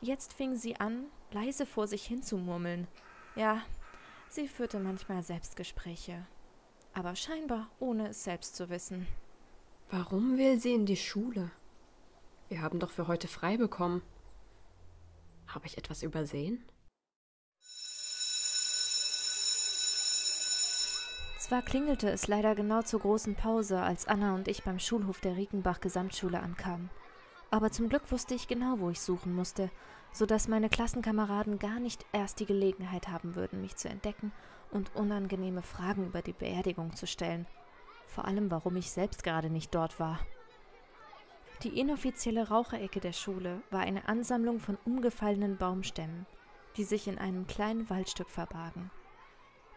Jetzt 0.00 0.32
fing 0.32 0.56
sie 0.56 0.74
an, 0.74 1.04
leise 1.30 1.64
vor 1.64 1.86
sich 1.86 2.06
hin 2.06 2.20
zu 2.20 2.36
murmeln. 2.36 2.88
Ja, 3.36 3.62
sie 4.28 4.48
führte 4.48 4.80
manchmal 4.80 5.22
Selbstgespräche, 5.22 6.26
aber 6.92 7.14
scheinbar 7.14 7.70
ohne 7.78 8.08
es 8.08 8.24
selbst 8.24 8.56
zu 8.56 8.68
wissen. 8.68 9.06
Warum 9.92 10.38
will 10.38 10.58
sie 10.58 10.74
in 10.74 10.86
die 10.86 10.96
Schule? 10.96 11.52
Wir 12.48 12.62
haben 12.62 12.80
doch 12.80 12.90
für 12.90 13.06
heute 13.06 13.28
frei 13.28 13.58
bekommen. 13.58 14.02
Habe 15.46 15.66
ich 15.66 15.78
etwas 15.78 16.02
übersehen? 16.02 16.64
Zwar 21.50 21.62
klingelte 21.62 22.08
es 22.08 22.28
leider 22.28 22.54
genau 22.54 22.82
zur 22.82 23.00
großen 23.00 23.34
Pause, 23.34 23.82
als 23.82 24.06
Anna 24.06 24.36
und 24.36 24.46
ich 24.46 24.62
beim 24.62 24.78
Schulhof 24.78 25.18
der 25.18 25.36
Riekenbach 25.36 25.80
Gesamtschule 25.80 26.38
ankamen. 26.38 26.90
Aber 27.50 27.72
zum 27.72 27.88
Glück 27.88 28.12
wusste 28.12 28.36
ich 28.36 28.46
genau, 28.46 28.78
wo 28.78 28.90
ich 28.90 29.00
suchen 29.00 29.34
musste, 29.34 29.68
so 30.12 30.26
dass 30.26 30.46
meine 30.46 30.68
Klassenkameraden 30.68 31.58
gar 31.58 31.80
nicht 31.80 32.06
erst 32.12 32.38
die 32.38 32.46
Gelegenheit 32.46 33.08
haben 33.08 33.34
würden, 33.34 33.62
mich 33.62 33.74
zu 33.74 33.88
entdecken 33.88 34.30
und 34.70 34.94
unangenehme 34.94 35.62
Fragen 35.62 36.06
über 36.06 36.22
die 36.22 36.34
Beerdigung 36.34 36.94
zu 36.94 37.08
stellen. 37.08 37.48
Vor 38.06 38.26
allem, 38.26 38.52
warum 38.52 38.76
ich 38.76 38.92
selbst 38.92 39.24
gerade 39.24 39.50
nicht 39.50 39.74
dort 39.74 39.98
war. 39.98 40.20
Die 41.64 41.80
inoffizielle 41.80 42.46
Raucherecke 42.46 43.00
der 43.00 43.12
Schule 43.12 43.60
war 43.72 43.80
eine 43.80 44.08
Ansammlung 44.08 44.60
von 44.60 44.78
umgefallenen 44.84 45.56
Baumstämmen, 45.56 46.26
die 46.76 46.84
sich 46.84 47.08
in 47.08 47.18
einem 47.18 47.48
kleinen 47.48 47.90
Waldstück 47.90 48.30
verbargen. 48.30 48.92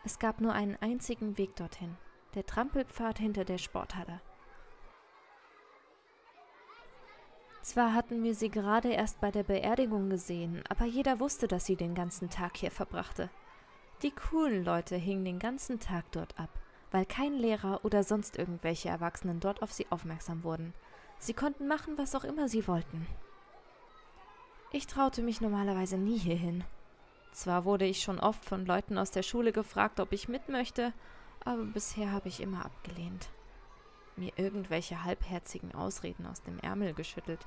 Es 0.06 0.20
gab 0.20 0.42
nur 0.42 0.54
einen 0.54 0.76
einzigen 0.82 1.38
Weg 1.38 1.56
dorthin, 1.56 1.96
der 2.36 2.46
Trampelpfad 2.46 3.20
hinter 3.20 3.46
der 3.46 3.58
Sporthalle. 3.58 4.22
Zwar 7.62 7.94
hatten 7.94 8.22
wir 8.24 8.36
sie 8.36 8.50
gerade 8.50 8.90
erst 8.92 9.22
bei 9.22 9.32
der 9.32 9.44
Beerdigung 9.44 10.10
gesehen, 10.10 10.62
aber 10.68 10.84
jeder 10.84 11.22
wusste, 11.22 11.48
dass 11.48 11.66
sie 11.66 11.78
den 11.78 11.96
ganzen 11.96 12.30
Tag 12.30 12.58
hier 12.58 12.72
verbrachte. 12.72 13.30
Die 14.02 14.12
coolen 14.12 14.66
Leute 14.66 14.98
hingen 14.98 15.24
den 15.24 15.40
ganzen 15.40 15.80
Tag 15.80 16.12
dort 16.12 16.38
ab, 16.38 16.50
weil 16.92 17.06
kein 17.06 17.36
Lehrer 17.36 17.86
oder 17.86 18.04
sonst 18.04 18.38
irgendwelche 18.38 18.90
Erwachsenen 18.90 19.40
dort 19.40 19.62
auf 19.62 19.72
sie 19.72 19.88
aufmerksam 19.90 20.44
wurden. 20.44 20.74
Sie 21.20 21.34
konnten 21.34 21.70
machen, 21.70 21.98
was 21.98 22.16
auch 22.16 22.26
immer 22.26 22.50
sie 22.50 22.68
wollten. 22.68 23.08
Ich 24.74 24.88
traute 24.88 25.22
mich 25.22 25.40
normalerweise 25.40 25.98
nie 25.98 26.18
hierhin. 26.18 26.66
Zwar 27.34 27.66
wurde 27.66 27.86
ich 27.86 28.02
schon 28.02 28.20
oft 28.20 28.46
von 28.46 28.66
Leuten 28.66 28.98
aus 28.98 29.12
der 29.12 29.24
Schule 29.24 29.52
gefragt, 29.52 30.00
ob 30.00 30.14
ich 30.14 30.30
mit 30.30 30.48
möchte, 30.48 30.94
aber 31.44 31.64
bisher 31.64 32.12
habe 32.12 32.30
ich 32.30 32.40
immer 32.40 32.64
abgelehnt 32.64 33.30
mir 34.18 34.32
irgendwelche 34.38 35.04
halbherzigen 35.04 35.74
Ausreden 35.74 36.26
aus 36.26 36.42
dem 36.44 36.60
Ärmel 36.60 36.94
geschüttelt, 36.94 37.46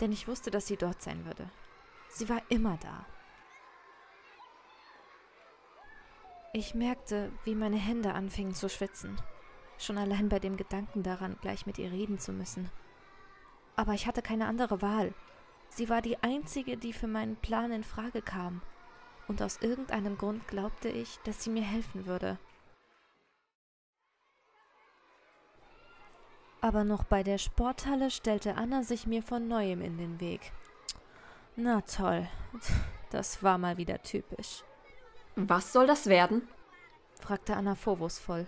denn 0.00 0.12
ich 0.12 0.28
wusste, 0.28 0.50
dass 0.50 0.66
sie 0.66 0.76
dort 0.76 1.02
sein 1.02 1.24
würde. 1.24 1.48
Sie 2.08 2.28
war 2.28 2.42
immer 2.48 2.78
da. 2.80 3.06
Ich 6.52 6.74
merkte, 6.74 7.30
wie 7.44 7.54
meine 7.54 7.76
Hände 7.76 8.14
anfingen 8.14 8.54
zu 8.54 8.68
schwitzen, 8.68 9.20
schon 9.76 9.98
allein 9.98 10.28
bei 10.28 10.38
dem 10.38 10.56
Gedanken 10.56 11.02
daran, 11.02 11.36
gleich 11.40 11.66
mit 11.66 11.78
ihr 11.78 11.92
reden 11.92 12.18
zu 12.18 12.32
müssen. 12.32 12.70
Aber 13.76 13.92
ich 13.92 14.06
hatte 14.06 14.22
keine 14.22 14.46
andere 14.46 14.82
Wahl. 14.82 15.14
Sie 15.68 15.88
war 15.88 16.00
die 16.00 16.20
einzige, 16.22 16.76
die 16.76 16.92
für 16.92 17.06
meinen 17.06 17.36
Plan 17.36 17.70
in 17.70 17.84
Frage 17.84 18.22
kam, 18.22 18.62
und 19.28 19.42
aus 19.42 19.58
irgendeinem 19.60 20.18
Grund 20.18 20.46
glaubte 20.48 20.88
ich, 20.88 21.18
dass 21.24 21.44
sie 21.44 21.50
mir 21.50 21.62
helfen 21.62 22.06
würde. 22.06 22.38
Aber 26.60 26.82
noch 26.82 27.04
bei 27.04 27.22
der 27.22 27.38
Sporthalle 27.38 28.10
stellte 28.10 28.56
Anna 28.56 28.82
sich 28.82 29.06
mir 29.06 29.22
von 29.22 29.46
neuem 29.46 29.80
in 29.80 29.96
den 29.96 30.20
Weg. 30.20 30.52
Na 31.54 31.82
toll, 31.82 32.26
das 33.10 33.42
war 33.42 33.58
mal 33.58 33.76
wieder 33.76 34.02
typisch. 34.02 34.64
Was 35.36 35.72
soll 35.72 35.86
das 35.86 36.06
werden? 36.06 36.48
fragte 37.20 37.54
Anna 37.56 37.74
vorwurfsvoll. 37.74 38.46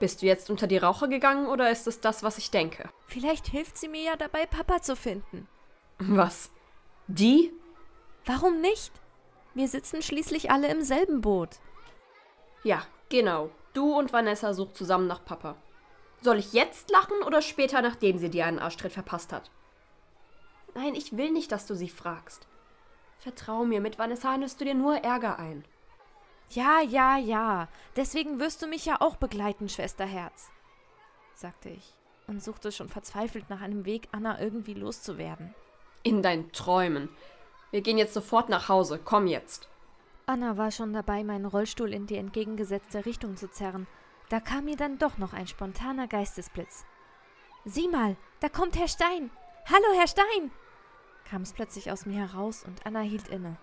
Bist 0.00 0.22
du 0.22 0.26
jetzt 0.26 0.50
unter 0.50 0.66
die 0.66 0.78
Raucher 0.78 1.06
gegangen 1.06 1.46
oder 1.46 1.70
ist 1.70 1.86
es 1.86 2.00
das, 2.00 2.24
was 2.24 2.38
ich 2.38 2.50
denke? 2.50 2.88
Vielleicht 3.06 3.46
hilft 3.46 3.78
sie 3.78 3.88
mir 3.88 4.02
ja 4.02 4.16
dabei, 4.16 4.46
Papa 4.46 4.82
zu 4.82 4.96
finden. 4.96 5.46
Was? 5.98 6.50
Die? 7.06 7.52
Warum 8.24 8.60
nicht? 8.60 8.92
Wir 9.54 9.68
sitzen 9.68 10.02
schließlich 10.02 10.50
alle 10.50 10.68
im 10.68 10.82
selben 10.82 11.20
Boot. 11.20 11.58
Ja, 12.64 12.82
genau. 13.08 13.50
Du 13.72 13.96
und 13.96 14.12
Vanessa 14.12 14.54
sucht 14.54 14.76
zusammen 14.76 15.06
nach 15.06 15.24
Papa. 15.24 15.56
Soll 16.20 16.38
ich 16.38 16.52
jetzt 16.52 16.90
lachen 16.90 17.22
oder 17.26 17.42
später, 17.42 17.82
nachdem 17.82 18.18
sie 18.18 18.30
dir 18.30 18.46
einen 18.46 18.58
Arschtritt 18.58 18.92
verpasst 18.92 19.32
hat? 19.32 19.50
Nein, 20.74 20.94
ich 20.94 21.16
will 21.16 21.30
nicht, 21.30 21.52
dass 21.52 21.66
du 21.66 21.74
sie 21.74 21.88
fragst. 21.88 22.46
Vertrau 23.18 23.64
mir, 23.64 23.80
mit 23.80 23.98
Vanessa 23.98 24.32
handelst 24.32 24.60
du 24.60 24.64
dir 24.64 24.74
nur 24.74 24.96
Ärger 24.96 25.38
ein. 25.38 25.64
Ja, 26.50 26.80
ja, 26.80 27.16
ja. 27.16 27.68
Deswegen 27.96 28.40
wirst 28.40 28.62
du 28.62 28.66
mich 28.66 28.84
ja 28.84 29.00
auch 29.00 29.16
begleiten, 29.16 29.68
Schwesterherz, 29.68 30.50
sagte 31.34 31.70
ich 31.70 31.94
und 32.26 32.42
suchte 32.42 32.72
schon 32.72 32.88
verzweifelt 32.88 33.50
nach 33.50 33.60
einem 33.60 33.84
Weg, 33.84 34.08
Anna 34.12 34.40
irgendwie 34.40 34.74
loszuwerden. 34.74 35.54
In 36.02 36.22
deinen 36.22 36.52
Träumen. 36.52 37.08
Wir 37.72 37.80
gehen 37.80 37.98
jetzt 37.98 38.14
sofort 38.14 38.48
nach 38.48 38.68
Hause. 38.68 39.00
Komm 39.02 39.26
jetzt. 39.26 39.68
Anna 40.26 40.56
war 40.56 40.70
schon 40.70 40.92
dabei, 40.92 41.24
meinen 41.24 41.46
Rollstuhl 41.46 41.92
in 41.92 42.06
die 42.06 42.16
entgegengesetzte 42.16 43.04
Richtung 43.06 43.36
zu 43.36 43.50
zerren, 43.50 43.88
da 44.28 44.40
kam 44.40 44.66
mir 44.66 44.76
dann 44.76 44.98
doch 44.98 45.18
noch 45.18 45.32
ein 45.32 45.46
spontaner 45.46 46.06
Geistesblitz. 46.06 46.84
Sieh 47.64 47.88
mal, 47.88 48.16
da 48.40 48.48
kommt 48.48 48.78
Herr 48.78 48.88
Stein. 48.88 49.30
Hallo, 49.66 49.98
Herr 49.98 50.06
Stein! 50.06 50.50
kam 51.24 51.42
es 51.42 51.52
plötzlich 51.52 51.90
aus 51.90 52.06
mir 52.06 52.18
heraus 52.18 52.62
und 52.64 52.84
Anna 52.86 53.00
hielt 53.00 53.28
inne. 53.28 53.56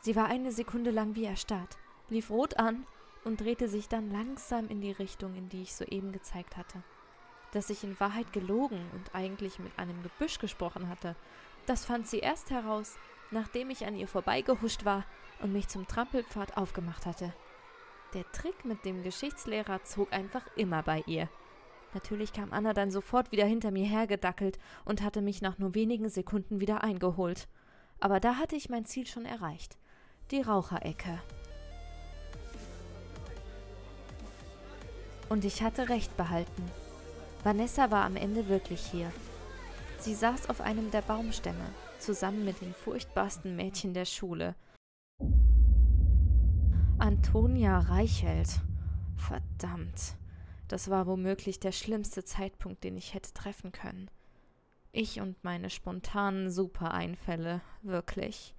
Sie 0.00 0.16
war 0.16 0.26
eine 0.26 0.52
Sekunde 0.52 0.90
lang 0.90 1.14
wie 1.16 1.24
erstarrt, 1.24 1.76
lief 2.08 2.30
rot 2.30 2.58
an 2.58 2.86
und 3.24 3.40
drehte 3.40 3.68
sich 3.68 3.88
dann 3.88 4.10
langsam 4.10 4.68
in 4.68 4.80
die 4.80 4.92
Richtung, 4.92 5.34
in 5.34 5.48
die 5.48 5.62
ich 5.62 5.74
soeben 5.74 6.12
gezeigt 6.12 6.56
hatte. 6.56 6.82
Dass 7.52 7.70
ich 7.70 7.84
in 7.84 7.98
Wahrheit 8.00 8.32
gelogen 8.32 8.80
und 8.94 9.14
eigentlich 9.14 9.58
mit 9.58 9.78
einem 9.78 10.02
Gebüsch 10.02 10.38
gesprochen 10.38 10.88
hatte, 10.88 11.14
das 11.66 11.84
fand 11.84 12.06
sie 12.06 12.18
erst 12.18 12.50
heraus, 12.50 12.96
nachdem 13.30 13.70
ich 13.70 13.86
an 13.86 13.96
ihr 13.96 14.08
vorbeigehuscht 14.08 14.84
war 14.84 15.04
und 15.40 15.52
mich 15.52 15.68
zum 15.68 15.86
Trampelpfad 15.86 16.56
aufgemacht 16.56 17.06
hatte. 17.06 17.32
Der 18.14 18.30
Trick 18.32 18.64
mit 18.64 18.84
dem 18.84 19.02
Geschichtslehrer 19.02 19.82
zog 19.84 20.12
einfach 20.12 20.46
immer 20.56 20.82
bei 20.82 21.02
ihr. 21.06 21.28
Natürlich 21.94 22.32
kam 22.32 22.52
Anna 22.52 22.72
dann 22.72 22.90
sofort 22.90 23.32
wieder 23.32 23.44
hinter 23.44 23.70
mir 23.70 23.86
hergedackelt 23.86 24.58
und 24.84 25.02
hatte 25.02 25.22
mich 25.22 25.42
nach 25.42 25.58
nur 25.58 25.74
wenigen 25.74 26.08
Sekunden 26.08 26.60
wieder 26.60 26.82
eingeholt. 26.82 27.48
Aber 28.00 28.18
da 28.18 28.36
hatte 28.36 28.56
ich 28.56 28.68
mein 28.68 28.84
Ziel 28.84 29.06
schon 29.06 29.24
erreicht. 29.24 29.78
Die 30.30 30.40
Raucherecke. 30.40 31.20
Und 35.28 35.44
ich 35.44 35.62
hatte 35.62 35.88
recht 35.88 36.16
behalten. 36.16 36.70
Vanessa 37.44 37.90
war 37.90 38.04
am 38.04 38.16
Ende 38.16 38.48
wirklich 38.48 38.84
hier. 38.86 39.10
Sie 40.02 40.14
saß 40.16 40.50
auf 40.50 40.60
einem 40.60 40.90
der 40.90 41.02
Baumstämme, 41.02 41.64
zusammen 42.00 42.44
mit 42.44 42.60
den 42.60 42.74
furchtbarsten 42.74 43.54
Mädchen 43.54 43.94
der 43.94 44.04
Schule, 44.04 44.56
Antonia 46.98 47.78
Reichelt. 47.78 48.48
Verdammt. 49.16 50.16
Das 50.66 50.90
war 50.90 51.06
womöglich 51.06 51.60
der 51.60 51.70
schlimmste 51.70 52.24
Zeitpunkt, 52.24 52.82
den 52.82 52.96
ich 52.96 53.14
hätte 53.14 53.32
treffen 53.32 53.70
können. 53.70 54.10
Ich 54.90 55.20
und 55.20 55.44
meine 55.44 55.70
spontanen 55.70 56.50
Supereinfälle, 56.50 57.60
wirklich. 57.82 58.56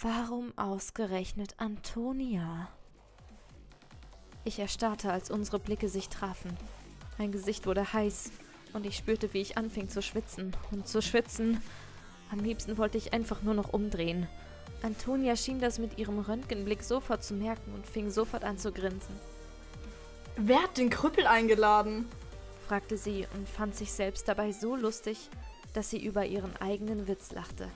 Warum 0.00 0.56
ausgerechnet 0.58 1.54
Antonia? 1.58 2.70
Ich 4.42 4.58
erstarrte, 4.58 5.12
als 5.12 5.30
unsere 5.30 5.60
Blicke 5.60 5.88
sich 5.88 6.08
trafen. 6.08 6.56
Mein 7.18 7.30
Gesicht 7.30 7.66
wurde 7.66 7.92
heiß 7.92 8.32
und 8.76 8.86
ich 8.86 8.96
spürte, 8.96 9.32
wie 9.34 9.40
ich 9.40 9.58
anfing 9.58 9.88
zu 9.88 10.02
schwitzen 10.02 10.54
und 10.70 10.86
zu 10.86 11.02
schwitzen. 11.02 11.60
Am 12.30 12.38
liebsten 12.38 12.78
wollte 12.78 12.98
ich 12.98 13.12
einfach 13.12 13.42
nur 13.42 13.54
noch 13.54 13.72
umdrehen 13.72 14.28
Antonia 14.82 15.36
schien 15.36 15.58
das 15.58 15.78
mit 15.78 15.98
ihrem 15.98 16.20
Röntgenblick 16.20 16.82
sofort 16.82 17.24
zu 17.24 17.34
merken 17.34 17.72
und 17.74 17.86
fing 17.86 18.10
sofort 18.10 18.44
an 18.44 18.58
zu 18.58 18.72
grinsen. 18.72 19.18
Wer 20.36 20.62
hat 20.62 20.76
den 20.76 20.90
Krüppel 20.90 21.26
eingeladen? 21.26 22.08
fragte 22.68 22.98
sie 22.98 23.26
und 23.34 23.48
fand 23.48 23.74
sich 23.74 23.92
selbst 23.92 24.28
dabei 24.28 24.52
so 24.52 24.76
lustig, 24.76 25.30
dass 25.72 25.90
sie 25.90 26.04
über 26.04 26.26
ihren 26.26 26.56
eigenen 26.56 27.08
Witz 27.08 27.32
lachte. 27.32 27.68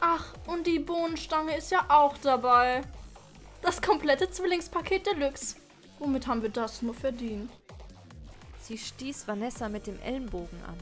Ach, 0.00 0.34
und 0.46 0.66
die 0.66 0.78
Bohnenstange 0.78 1.56
ist 1.56 1.70
ja 1.70 1.86
auch 1.88 2.16
dabei. 2.18 2.82
Das 3.62 3.80
komplette 3.80 4.30
Zwillingspaket 4.30 5.06
Deluxe. 5.06 5.56
Womit 5.98 6.26
haben 6.26 6.42
wir 6.42 6.50
das 6.50 6.82
nur 6.82 6.94
verdient? 6.94 7.50
Sie 8.66 8.78
stieß 8.78 9.28
Vanessa 9.28 9.68
mit 9.68 9.86
dem 9.86 10.00
Ellenbogen 10.00 10.58
an, 10.66 10.78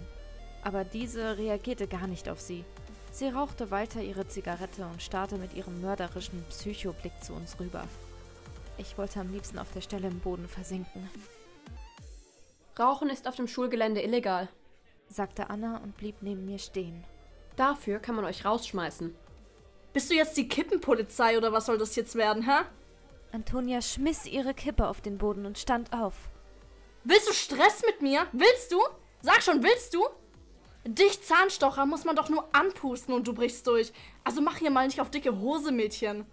aber 0.62 0.84
diese 0.84 1.36
reagierte 1.36 1.88
gar 1.88 2.06
nicht 2.06 2.28
auf 2.28 2.40
sie. 2.40 2.64
Sie 3.10 3.26
rauchte 3.26 3.72
weiter 3.72 4.00
ihre 4.00 4.28
Zigarette 4.28 4.86
und 4.86 5.02
starrte 5.02 5.36
mit 5.36 5.52
ihrem 5.54 5.80
mörderischen 5.80 6.44
Psychoblick 6.48 7.12
zu 7.20 7.32
uns 7.32 7.58
rüber. 7.58 7.82
Ich 8.78 8.96
wollte 8.98 9.18
am 9.18 9.32
liebsten 9.32 9.58
auf 9.58 9.72
der 9.72 9.80
Stelle 9.80 10.06
im 10.06 10.20
Boden 10.20 10.46
versinken. 10.46 11.10
Rauchen 12.78 13.10
ist 13.10 13.26
auf 13.26 13.34
dem 13.34 13.48
Schulgelände 13.48 14.00
illegal, 14.00 14.48
sagte 15.08 15.50
Anna 15.50 15.78
und 15.78 15.96
blieb 15.96 16.14
neben 16.20 16.46
mir 16.46 16.60
stehen. 16.60 17.02
dafür 17.56 17.98
kann 17.98 18.14
man 18.14 18.24
euch 18.24 18.44
rausschmeißen. 18.44 19.12
Bist 19.92 20.08
du 20.08 20.14
jetzt 20.14 20.36
die 20.36 20.46
Kippenpolizei 20.46 21.36
oder 21.36 21.52
was 21.52 21.66
soll 21.66 21.78
das 21.78 21.96
jetzt 21.96 22.14
werden, 22.14 22.44
hä? 22.44 22.64
Antonia 23.32 23.82
schmiss 23.82 24.24
ihre 24.26 24.54
Kippe 24.54 24.86
auf 24.86 25.00
den 25.00 25.18
Boden 25.18 25.46
und 25.46 25.58
stand 25.58 25.92
auf. 25.92 26.30
Willst 27.04 27.28
du 27.28 27.32
Stress 27.32 27.82
mit 27.84 28.00
mir? 28.00 28.26
Willst 28.32 28.70
du? 28.70 28.80
Sag 29.22 29.42
schon, 29.42 29.62
willst 29.62 29.92
du? 29.92 30.06
Dich, 30.84 31.20
Zahnstocher, 31.22 31.84
muss 31.84 32.04
man 32.04 32.14
doch 32.14 32.28
nur 32.28 32.48
anpusten 32.54 33.12
und 33.12 33.26
du 33.26 33.34
brichst 33.34 33.66
durch. 33.66 33.92
Also 34.22 34.40
mach 34.40 34.58
hier 34.58 34.70
mal 34.70 34.86
nicht 34.86 35.00
auf 35.00 35.10
dicke 35.10 35.40
Hose, 35.40 35.72
Mädchen. 35.72 36.26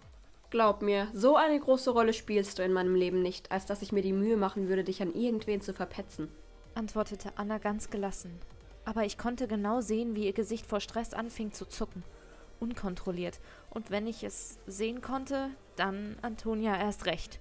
Glaub 0.50 0.82
mir, 0.82 1.08
so 1.12 1.36
eine 1.36 1.58
große 1.58 1.90
Rolle 1.90 2.12
spielst 2.12 2.58
du 2.58 2.62
in 2.62 2.72
meinem 2.72 2.94
Leben 2.94 3.20
nicht, 3.20 3.50
als 3.50 3.66
dass 3.66 3.82
ich 3.82 3.90
mir 3.90 4.02
die 4.02 4.12
Mühe 4.12 4.36
machen 4.36 4.68
würde, 4.68 4.84
dich 4.84 5.02
an 5.02 5.12
irgendwen 5.12 5.60
zu 5.60 5.74
verpetzen. 5.74 6.28
antwortete 6.74 7.32
Anna 7.36 7.58
ganz 7.58 7.90
gelassen. 7.90 8.40
Aber 8.84 9.04
ich 9.04 9.18
konnte 9.18 9.48
genau 9.48 9.80
sehen, 9.80 10.14
wie 10.14 10.26
ihr 10.26 10.32
Gesicht 10.32 10.66
vor 10.66 10.80
Stress 10.80 11.14
anfing 11.14 11.52
zu 11.52 11.66
zucken. 11.66 12.04
Unkontrolliert. 12.60 13.40
Und 13.70 13.90
wenn 13.90 14.06
ich 14.06 14.22
es 14.22 14.58
sehen 14.66 15.00
konnte, 15.00 15.50
dann 15.74 16.16
Antonia 16.22 16.76
erst 16.76 17.06
recht. 17.06 17.40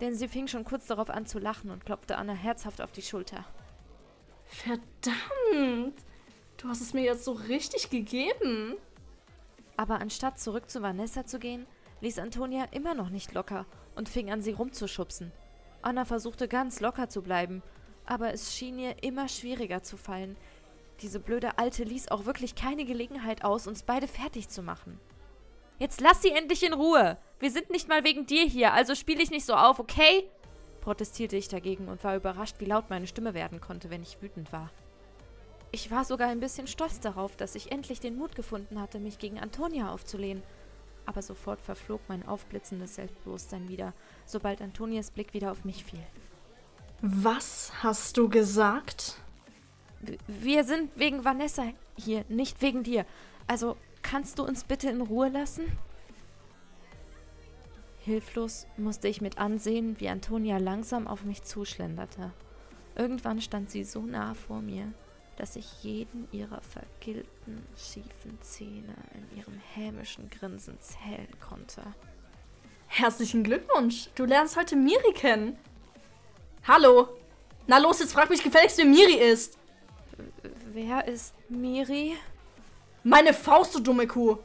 Denn 0.00 0.14
sie 0.14 0.28
fing 0.28 0.48
schon 0.48 0.64
kurz 0.64 0.86
darauf 0.86 1.10
an 1.10 1.26
zu 1.26 1.38
lachen 1.38 1.70
und 1.70 1.86
klopfte 1.86 2.16
Anna 2.16 2.32
herzhaft 2.32 2.80
auf 2.80 2.92
die 2.92 3.02
Schulter. 3.02 3.44
Verdammt! 4.44 5.98
Du 6.56 6.68
hast 6.68 6.80
es 6.80 6.94
mir 6.94 7.02
jetzt 7.02 7.24
so 7.24 7.32
richtig 7.32 7.90
gegeben. 7.90 8.76
Aber 9.76 10.00
anstatt 10.00 10.38
zurück 10.38 10.70
zu 10.70 10.82
Vanessa 10.82 11.26
zu 11.26 11.38
gehen, 11.38 11.66
ließ 12.00 12.18
Antonia 12.18 12.64
immer 12.70 12.94
noch 12.94 13.10
nicht 13.10 13.32
locker 13.34 13.66
und 13.96 14.08
fing 14.08 14.30
an, 14.30 14.42
sie 14.42 14.52
rumzuschubsen. 14.52 15.32
Anna 15.82 16.04
versuchte 16.04 16.48
ganz 16.48 16.80
locker 16.80 17.08
zu 17.08 17.22
bleiben, 17.22 17.62
aber 18.06 18.32
es 18.32 18.54
schien 18.54 18.78
ihr 18.78 19.02
immer 19.02 19.28
schwieriger 19.28 19.82
zu 19.82 19.96
fallen. 19.96 20.36
Diese 21.00 21.20
blöde 21.20 21.58
Alte 21.58 21.84
ließ 21.84 22.08
auch 22.08 22.24
wirklich 22.24 22.54
keine 22.54 22.84
Gelegenheit 22.84 23.44
aus, 23.44 23.66
uns 23.66 23.82
beide 23.82 24.06
fertig 24.06 24.48
zu 24.48 24.62
machen. 24.62 25.00
Jetzt 25.78 26.00
lass 26.00 26.22
sie 26.22 26.30
endlich 26.30 26.62
in 26.62 26.72
Ruhe! 26.72 27.18
Wir 27.40 27.50
sind 27.50 27.70
nicht 27.70 27.88
mal 27.88 28.04
wegen 28.04 28.26
dir 28.26 28.44
hier, 28.44 28.72
also 28.72 28.94
spiel 28.94 29.18
dich 29.18 29.30
nicht 29.30 29.44
so 29.44 29.54
auf, 29.54 29.78
okay? 29.78 30.28
protestierte 30.84 31.36
ich 31.36 31.48
dagegen 31.48 31.88
und 31.88 32.04
war 32.04 32.14
überrascht, 32.14 32.56
wie 32.58 32.66
laut 32.66 32.90
meine 32.90 33.06
Stimme 33.06 33.32
werden 33.32 33.60
konnte, 33.60 33.88
wenn 33.88 34.02
ich 34.02 34.20
wütend 34.20 34.52
war. 34.52 34.70
Ich 35.72 35.90
war 35.90 36.04
sogar 36.04 36.28
ein 36.28 36.40
bisschen 36.40 36.66
stolz 36.66 37.00
darauf, 37.00 37.36
dass 37.36 37.54
ich 37.54 37.72
endlich 37.72 38.00
den 38.00 38.16
Mut 38.16 38.36
gefunden 38.36 38.80
hatte, 38.80 39.00
mich 39.00 39.18
gegen 39.18 39.40
Antonia 39.40 39.90
aufzulehnen. 39.90 40.42
Aber 41.06 41.22
sofort 41.22 41.60
verflog 41.60 42.00
mein 42.06 42.26
aufblitzendes 42.28 42.94
Selbstbewusstsein 42.94 43.68
wieder, 43.68 43.94
sobald 44.26 44.60
Antonias 44.60 45.10
Blick 45.10 45.32
wieder 45.32 45.50
auf 45.50 45.64
mich 45.64 45.84
fiel. 45.84 46.04
Was 47.00 47.72
hast 47.82 48.16
du 48.18 48.28
gesagt? 48.28 49.16
Wir 50.26 50.64
sind 50.64 50.90
wegen 50.96 51.24
Vanessa 51.24 51.64
hier, 51.96 52.24
nicht 52.28 52.60
wegen 52.60 52.82
dir. 52.82 53.06
Also 53.46 53.76
kannst 54.14 54.38
du 54.38 54.44
uns 54.44 54.62
bitte 54.62 54.88
in 54.88 55.00
Ruhe 55.00 55.28
lassen? 55.28 55.76
Hilflos 57.98 58.68
musste 58.76 59.08
ich 59.08 59.20
mit 59.20 59.38
ansehen, 59.38 59.98
wie 59.98 60.08
Antonia 60.08 60.58
langsam 60.58 61.08
auf 61.08 61.24
mich 61.24 61.42
zuschlenderte. 61.42 62.32
Irgendwann 62.94 63.40
stand 63.40 63.72
sie 63.72 63.82
so 63.82 64.02
nah 64.02 64.34
vor 64.34 64.60
mir, 64.60 64.92
dass 65.34 65.56
ich 65.56 65.82
jeden 65.82 66.28
ihrer 66.30 66.60
vergilbten, 66.60 67.66
schiefen 67.76 68.38
Zähne 68.40 68.94
in 69.14 69.36
ihrem 69.36 69.60
hämischen 69.74 70.30
Grinsen 70.30 70.78
zählen 70.78 71.26
konnte. 71.40 71.82
Herzlichen 72.86 73.42
Glückwunsch. 73.42 74.10
Du 74.14 74.26
lernst 74.26 74.56
heute 74.56 74.76
Miri 74.76 75.12
kennen. 75.12 75.58
Hallo. 76.68 77.08
Na 77.66 77.78
los, 77.78 77.98
jetzt 77.98 78.12
frag 78.12 78.30
mich 78.30 78.44
gefälligst, 78.44 78.78
wer 78.78 78.84
Miri 78.84 79.14
ist. 79.14 79.58
Wer 80.72 81.08
ist 81.08 81.34
Miri? 81.48 82.16
Meine 83.06 83.34
Faust, 83.34 83.74
du 83.74 83.80
dumme 83.80 84.06
Kuh. 84.06 84.38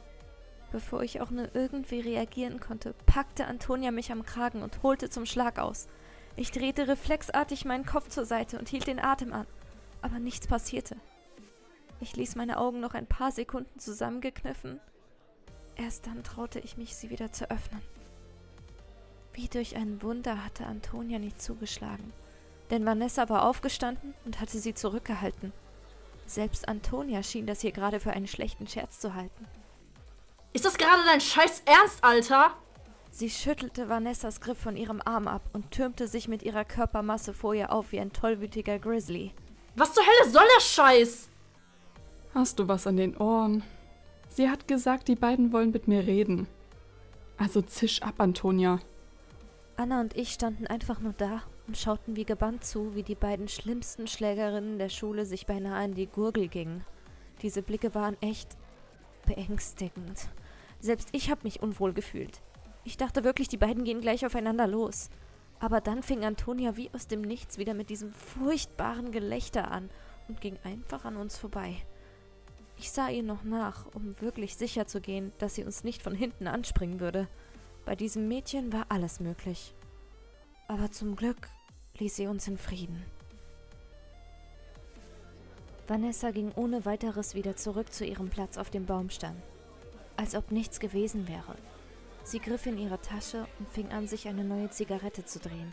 Bevor 0.70 1.02
ich 1.02 1.22
auch 1.22 1.30
nur 1.30 1.48
irgendwie 1.54 2.00
reagieren 2.00 2.60
konnte, 2.60 2.94
packte 3.06 3.46
Antonia 3.46 3.90
mich 3.90 4.12
am 4.12 4.22
Kragen 4.22 4.62
und 4.62 4.82
holte 4.82 5.08
zum 5.08 5.24
Schlag 5.24 5.58
aus. 5.58 5.88
Ich 6.36 6.50
drehte 6.50 6.86
reflexartig 6.86 7.64
meinen 7.64 7.86
Kopf 7.86 8.10
zur 8.10 8.26
Seite 8.26 8.58
und 8.58 8.68
hielt 8.68 8.86
den 8.86 9.00
Atem 9.00 9.32
an, 9.32 9.46
aber 10.02 10.18
nichts 10.18 10.46
passierte. 10.46 10.96
Ich 12.00 12.16
ließ 12.16 12.36
meine 12.36 12.58
Augen 12.58 12.80
noch 12.80 12.92
ein 12.92 13.06
paar 13.06 13.32
Sekunden 13.32 13.78
zusammengekniffen. 13.78 14.78
Erst 15.76 16.06
dann 16.06 16.22
traute 16.22 16.58
ich 16.58 16.76
mich, 16.76 16.94
sie 16.94 17.08
wieder 17.08 17.32
zu 17.32 17.50
öffnen. 17.50 17.80
Wie 19.32 19.48
durch 19.48 19.74
ein 19.76 20.02
Wunder 20.02 20.44
hatte 20.44 20.66
Antonia 20.66 21.18
nicht 21.18 21.40
zugeschlagen, 21.40 22.12
denn 22.70 22.84
Vanessa 22.84 23.30
war 23.30 23.46
aufgestanden 23.46 24.12
und 24.26 24.38
hatte 24.38 24.58
sie 24.58 24.74
zurückgehalten. 24.74 25.54
Selbst 26.30 26.68
Antonia 26.68 27.24
schien 27.24 27.44
das 27.44 27.60
hier 27.60 27.72
gerade 27.72 27.98
für 27.98 28.12
einen 28.12 28.28
schlechten 28.28 28.68
Scherz 28.68 29.00
zu 29.00 29.16
halten. 29.16 29.46
Ist 30.52 30.64
das 30.64 30.78
gerade 30.78 31.02
dein 31.04 31.20
scheiß 31.20 31.64
Ernst, 31.66 32.04
Alter? 32.04 32.52
Sie 33.10 33.28
schüttelte 33.28 33.88
Vanessas 33.88 34.40
Griff 34.40 34.58
von 34.58 34.76
ihrem 34.76 35.02
Arm 35.04 35.26
ab 35.26 35.42
und 35.52 35.72
türmte 35.72 36.06
sich 36.06 36.28
mit 36.28 36.44
ihrer 36.44 36.64
Körpermasse 36.64 37.34
vor 37.34 37.54
ihr 37.54 37.72
auf 37.72 37.90
wie 37.90 37.98
ein 37.98 38.12
tollwütiger 38.12 38.78
Grizzly. 38.78 39.34
Was 39.74 39.92
zur 39.92 40.04
Hölle 40.04 40.30
soll 40.30 40.46
der 40.56 40.60
Scheiß? 40.60 41.28
Hast 42.32 42.60
du 42.60 42.68
was 42.68 42.86
an 42.86 42.96
den 42.96 43.16
Ohren? 43.16 43.64
Sie 44.28 44.48
hat 44.48 44.68
gesagt, 44.68 45.08
die 45.08 45.16
beiden 45.16 45.52
wollen 45.52 45.72
mit 45.72 45.88
mir 45.88 46.06
reden. 46.06 46.46
Also 47.38 47.60
zisch 47.60 48.02
ab, 48.02 48.14
Antonia. 48.18 48.78
Anna 49.76 50.00
und 50.00 50.16
ich 50.16 50.32
standen 50.32 50.68
einfach 50.68 51.00
nur 51.00 51.14
da 51.14 51.42
und 51.70 51.76
schauten 51.76 52.16
wie 52.16 52.24
gebannt 52.24 52.64
zu, 52.64 52.96
wie 52.96 53.04
die 53.04 53.14
beiden 53.14 53.46
schlimmsten 53.46 54.08
Schlägerinnen 54.08 54.80
der 54.80 54.88
Schule 54.88 55.24
sich 55.24 55.46
beinahe 55.46 55.84
in 55.84 55.94
die 55.94 56.08
Gurgel 56.08 56.48
gingen. 56.48 56.84
Diese 57.42 57.62
Blicke 57.62 57.94
waren 57.94 58.20
echt 58.20 58.56
beängstigend. 59.24 60.30
Selbst 60.80 61.10
ich 61.12 61.30
habe 61.30 61.42
mich 61.44 61.62
unwohl 61.62 61.92
gefühlt. 61.92 62.42
Ich 62.82 62.96
dachte 62.96 63.22
wirklich, 63.22 63.46
die 63.46 63.56
beiden 63.56 63.84
gehen 63.84 64.00
gleich 64.00 64.26
aufeinander 64.26 64.66
los. 64.66 65.10
Aber 65.60 65.80
dann 65.80 66.02
fing 66.02 66.24
Antonia 66.24 66.76
wie 66.76 66.90
aus 66.92 67.06
dem 67.06 67.20
Nichts 67.20 67.56
wieder 67.56 67.74
mit 67.74 67.88
diesem 67.88 68.12
furchtbaren 68.14 69.12
Gelächter 69.12 69.70
an 69.70 69.90
und 70.26 70.40
ging 70.40 70.58
einfach 70.64 71.04
an 71.04 71.16
uns 71.16 71.38
vorbei. 71.38 71.76
Ich 72.78 72.90
sah 72.90 73.10
ihr 73.10 73.22
noch 73.22 73.44
nach, 73.44 73.86
um 73.94 74.20
wirklich 74.20 74.56
sicher 74.56 74.88
zu 74.88 75.00
gehen, 75.00 75.30
dass 75.38 75.54
sie 75.54 75.62
uns 75.62 75.84
nicht 75.84 76.02
von 76.02 76.16
hinten 76.16 76.48
anspringen 76.48 76.98
würde. 76.98 77.28
Bei 77.84 77.94
diesem 77.94 78.26
Mädchen 78.26 78.72
war 78.72 78.86
alles 78.88 79.20
möglich. 79.20 79.72
Aber 80.66 80.90
zum 80.90 81.14
Glück 81.14 81.48
ließ 82.00 82.16
sie 82.16 82.26
uns 82.26 82.48
in 82.48 82.58
Frieden. 82.58 83.04
Vanessa 85.86 86.30
ging 86.30 86.52
ohne 86.54 86.84
weiteres 86.84 87.34
wieder 87.34 87.56
zurück 87.56 87.92
zu 87.92 88.04
ihrem 88.04 88.30
Platz 88.30 88.56
auf 88.58 88.70
dem 88.70 88.86
Baumstamm, 88.86 89.36
als 90.16 90.34
ob 90.34 90.50
nichts 90.50 90.80
gewesen 90.80 91.28
wäre. 91.28 91.56
Sie 92.22 92.38
griff 92.38 92.66
in 92.66 92.78
ihre 92.78 93.00
Tasche 93.00 93.46
und 93.58 93.68
fing 93.68 93.88
an, 93.90 94.06
sich 94.06 94.28
eine 94.28 94.44
neue 94.44 94.70
Zigarette 94.70 95.24
zu 95.24 95.40
drehen. 95.40 95.72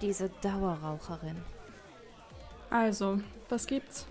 Diese 0.00 0.28
Dauerraucherin. 0.42 1.36
Also, 2.70 3.20
was 3.48 3.66
gibt's? 3.66 4.06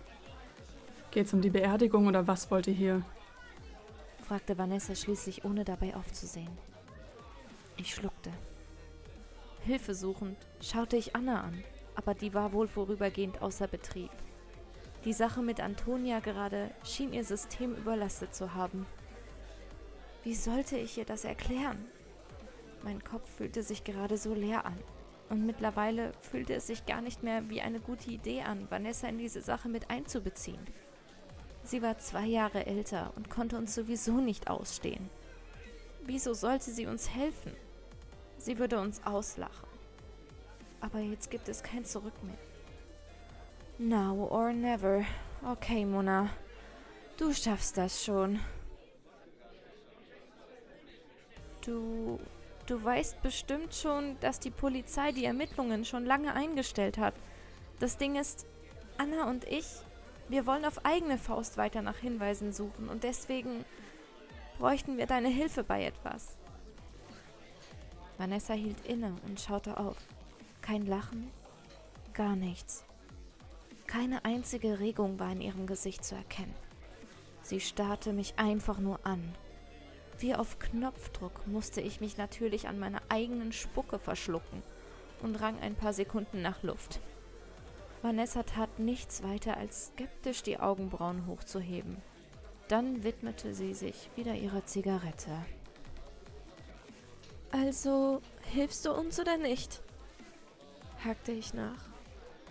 Geht's 1.12 1.34
um 1.34 1.42
die 1.42 1.50
Beerdigung 1.50 2.08
oder 2.08 2.26
was 2.28 2.50
wollt 2.52 2.68
ihr 2.68 2.74
hier? 2.74 3.06
fragte 4.24 4.58
Vanessa 4.58 4.94
schließlich, 4.94 5.46
ohne 5.46 5.64
dabei 5.64 5.96
aufzusehen. 5.96 6.50
Ich 7.78 7.94
schluckte. 7.94 8.32
Hilfesuchend 9.68 10.38
schaute 10.62 10.96
ich 10.96 11.14
Anna 11.14 11.42
an, 11.42 11.62
aber 11.94 12.14
die 12.14 12.34
war 12.34 12.54
wohl 12.54 12.70
vorübergehend 12.70 13.42
außer 13.42 13.68
Betrieb. 13.68 14.12
Die 15.04 15.12
Sache 15.12 15.42
mit 15.42 15.60
Antonia 15.60 16.22
gerade 16.22 16.72
schien 16.86 17.12
ihr 17.12 17.26
System 17.26 17.76
überlastet 17.76 18.34
zu 18.34 18.54
haben. 18.54 18.86
Wie 20.24 20.36
sollte 20.36 20.78
ich 20.78 20.98
ihr 20.98 21.04
das 21.04 21.26
erklären? 21.26 21.84
Mein 22.82 23.04
Kopf 23.04 23.30
fühlte 23.30 23.62
sich 23.62 23.84
gerade 23.84 24.16
so 24.16 24.34
leer 24.34 24.66
an. 24.66 24.78
Und 25.30 25.46
mittlerweile 25.46 26.14
fühlte 26.22 26.54
es 26.54 26.68
sich 26.68 26.86
gar 26.86 27.02
nicht 27.02 27.22
mehr 27.22 27.50
wie 27.50 27.60
eine 27.60 27.82
gute 27.82 28.10
Idee 28.10 28.44
an, 28.44 28.72
Vanessa 28.72 29.10
in 29.10 29.18
diese 29.18 29.42
Sache 29.42 29.68
mit 29.68 29.90
einzubeziehen. 29.90 30.66
Sie 31.64 31.82
war 31.82 31.98
zwei 31.98 32.26
Jahre 32.26 32.66
älter 32.68 33.12
und 33.18 33.30
konnte 33.30 33.58
uns 33.58 33.76
sowieso 33.76 34.22
nicht 34.22 34.50
ausstehen. 34.50 35.10
Wieso 36.06 36.34
sollte 36.34 36.72
sie 36.72 36.86
uns 36.86 37.10
helfen? 37.10 37.52
Sie 38.48 38.58
würde 38.60 38.80
uns 38.80 39.06
auslachen. 39.06 39.68
Aber 40.80 41.00
jetzt 41.00 41.30
gibt 41.30 41.50
es 41.50 41.62
kein 41.62 41.84
Zurück 41.84 42.14
mehr. 42.24 42.38
Now 43.78 44.26
or 44.32 44.54
never. 44.54 45.04
Okay, 45.46 45.84
Mona. 45.84 46.30
Du 47.18 47.34
schaffst 47.34 47.76
das 47.76 48.06
schon. 48.06 48.40
Du. 51.60 52.22
Du 52.68 52.82
weißt 52.82 53.22
bestimmt 53.22 53.76
schon, 53.76 54.18
dass 54.22 54.40
die 54.40 54.52
Polizei 54.52 55.12
die 55.12 55.26
Ermittlungen 55.26 55.84
schon 55.84 56.06
lange 56.06 56.34
eingestellt 56.34 56.98
hat. 56.98 57.16
Das 57.82 57.98
Ding 57.98 58.16
ist, 58.16 58.46
Anna 58.98 59.30
und 59.30 59.44
ich, 59.44 59.68
wir 60.30 60.46
wollen 60.46 60.64
auf 60.64 60.86
eigene 60.86 61.18
Faust 61.18 61.58
weiter 61.58 61.82
nach 61.82 61.98
Hinweisen 61.98 62.54
suchen 62.54 62.88
und 62.88 63.04
deswegen 63.04 63.66
bräuchten 64.58 64.98
wir 64.98 65.06
deine 65.06 65.28
Hilfe 65.28 65.66
bei 65.66 65.84
etwas. 65.84 66.38
Vanessa 68.18 68.54
hielt 68.54 68.86
inne 68.86 69.16
und 69.28 69.40
schaute 69.40 69.78
auf. 69.78 69.98
Kein 70.62 70.86
Lachen, 70.86 71.30
gar 72.14 72.36
nichts. 72.36 72.84
Keine 73.86 74.26
einzige 74.26 74.80
Regung 74.80 75.20
war 75.20 75.32
in 75.32 75.42
ihrem 75.42 75.68
Gesicht 75.68 76.04
zu 76.04 76.16
erkennen. 76.16 76.56
Sie 77.42 77.60
starrte 77.60 78.12
mich 78.12 78.34
einfach 78.38 78.80
nur 78.80 79.00
an. 79.06 79.34
Wie 80.20 80.36
auf 80.36 80.60
Knopfdruck 80.60 81.48
musste 81.48 81.80
ich 81.80 82.02
mich 82.02 82.18
natürlich 82.18 82.68
an 82.68 82.80
meiner 82.80 83.02
eigenen 83.08 83.54
Spucke 83.54 84.00
verschlucken 84.00 84.64
und 85.22 85.36
rang 85.40 85.60
ein 85.60 85.76
paar 85.76 85.94
Sekunden 85.94 86.42
nach 86.42 86.64
Luft. 86.64 87.00
Vanessa 88.02 88.44
tat 88.44 88.80
nichts 88.80 89.24
weiter 89.24 89.58
als 89.58 89.88
skeptisch 89.88 90.44
die 90.44 90.60
Augenbrauen 90.60 91.28
hochzuheben. 91.28 91.98
Dann 92.68 93.04
widmete 93.04 93.54
sie 93.54 93.74
sich 93.74 94.10
wieder 94.16 94.36
ihrer 94.36 94.66
Zigarette. 94.66 95.32
Also, 97.52 98.22
hilfst 98.52 98.86
du 98.86 98.92
uns 98.92 99.20
oder 99.20 99.38
nicht? 99.38 99.82
hakte 101.04 101.32
ich 101.32 101.54
nach. 101.54 101.86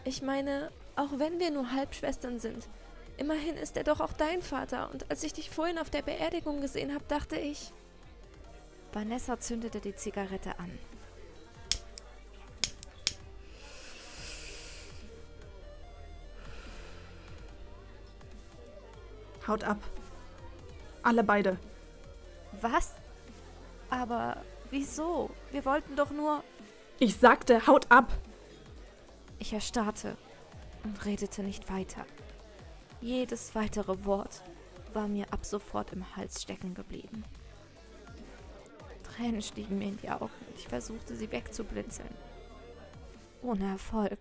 Ich 0.04 0.22
meine, 0.22 0.70
auch 0.94 1.18
wenn 1.18 1.38
wir 1.38 1.50
nur 1.50 1.72
Halbschwestern 1.72 2.38
sind, 2.38 2.68
immerhin 3.16 3.56
ist 3.56 3.76
er 3.76 3.85
doch 3.85 4.00
auch 4.00 4.12
dein 4.12 4.42
Vater, 4.42 4.90
und 4.90 5.11
als 5.11 5.22
ich 5.24 5.32
dich 5.32 5.50
vorhin 5.50 5.78
auf 5.78 5.90
der 5.90 6.02
Beerdigung 6.02 6.61
gesehen 6.61 6.94
habe, 6.94 7.04
dachte 7.09 7.37
ich. 7.37 7.72
Vanessa 8.92 9.38
zündete 9.38 9.80
die 9.80 9.94
Zigarette 9.94 10.59
an. 10.59 10.78
Haut 19.46 19.62
ab. 19.64 19.78
Alle 21.02 21.22
beide. 21.22 21.59
Was? 22.61 22.94
Aber 23.90 24.42
wieso? 24.70 25.31
Wir 25.52 25.64
wollten 25.64 25.96
doch 25.96 26.11
nur. 26.11 26.42
Ich 26.98 27.16
sagte, 27.16 27.66
haut 27.66 27.90
ab! 27.90 28.12
Ich 29.38 29.52
erstarrte 29.52 30.16
und 30.85 31.05
redete 31.05 31.42
nicht 31.42 31.70
weiter. 31.70 32.07
Jedes 33.00 33.55
weitere 33.55 34.05
Wort 34.05 34.42
war 34.94 35.07
mir 35.09 35.31
ab 35.33 35.44
sofort 35.44 35.92
im 35.92 36.16
Hals 36.16 36.42
stecken 36.42 36.74
geblieben. 36.74 37.24
Tränen 39.02 39.42
stiegen 39.42 39.79
mir 39.79 39.88
in 39.88 39.98
die 39.98 40.09
Augen 40.11 40.31
und 40.48 40.57
ich 40.59 40.68
versuchte 40.68 41.14
sie 41.16 41.31
wegzublinzeln. 41.31 42.14
Ohne 43.42 43.70
Erfolg, 43.72 44.18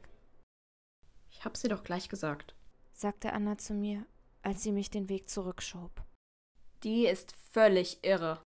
Ich 1.31 1.43
hab's 1.43 1.61
dir 1.61 1.69
doch 1.69 1.83
gleich 1.83 2.09
gesagt. 2.09 2.55
sagte 2.93 3.33
Anna 3.33 3.57
zu 3.57 3.73
mir, 3.73 4.05
als 4.41 4.63
sie 4.63 4.71
mich 4.71 4.89
den 4.89 5.09
Weg 5.09 5.29
zurückschob. 5.29 5.91
Die 6.83 7.07
ist 7.07 7.33
völlig 7.51 8.03
irre. 8.03 8.41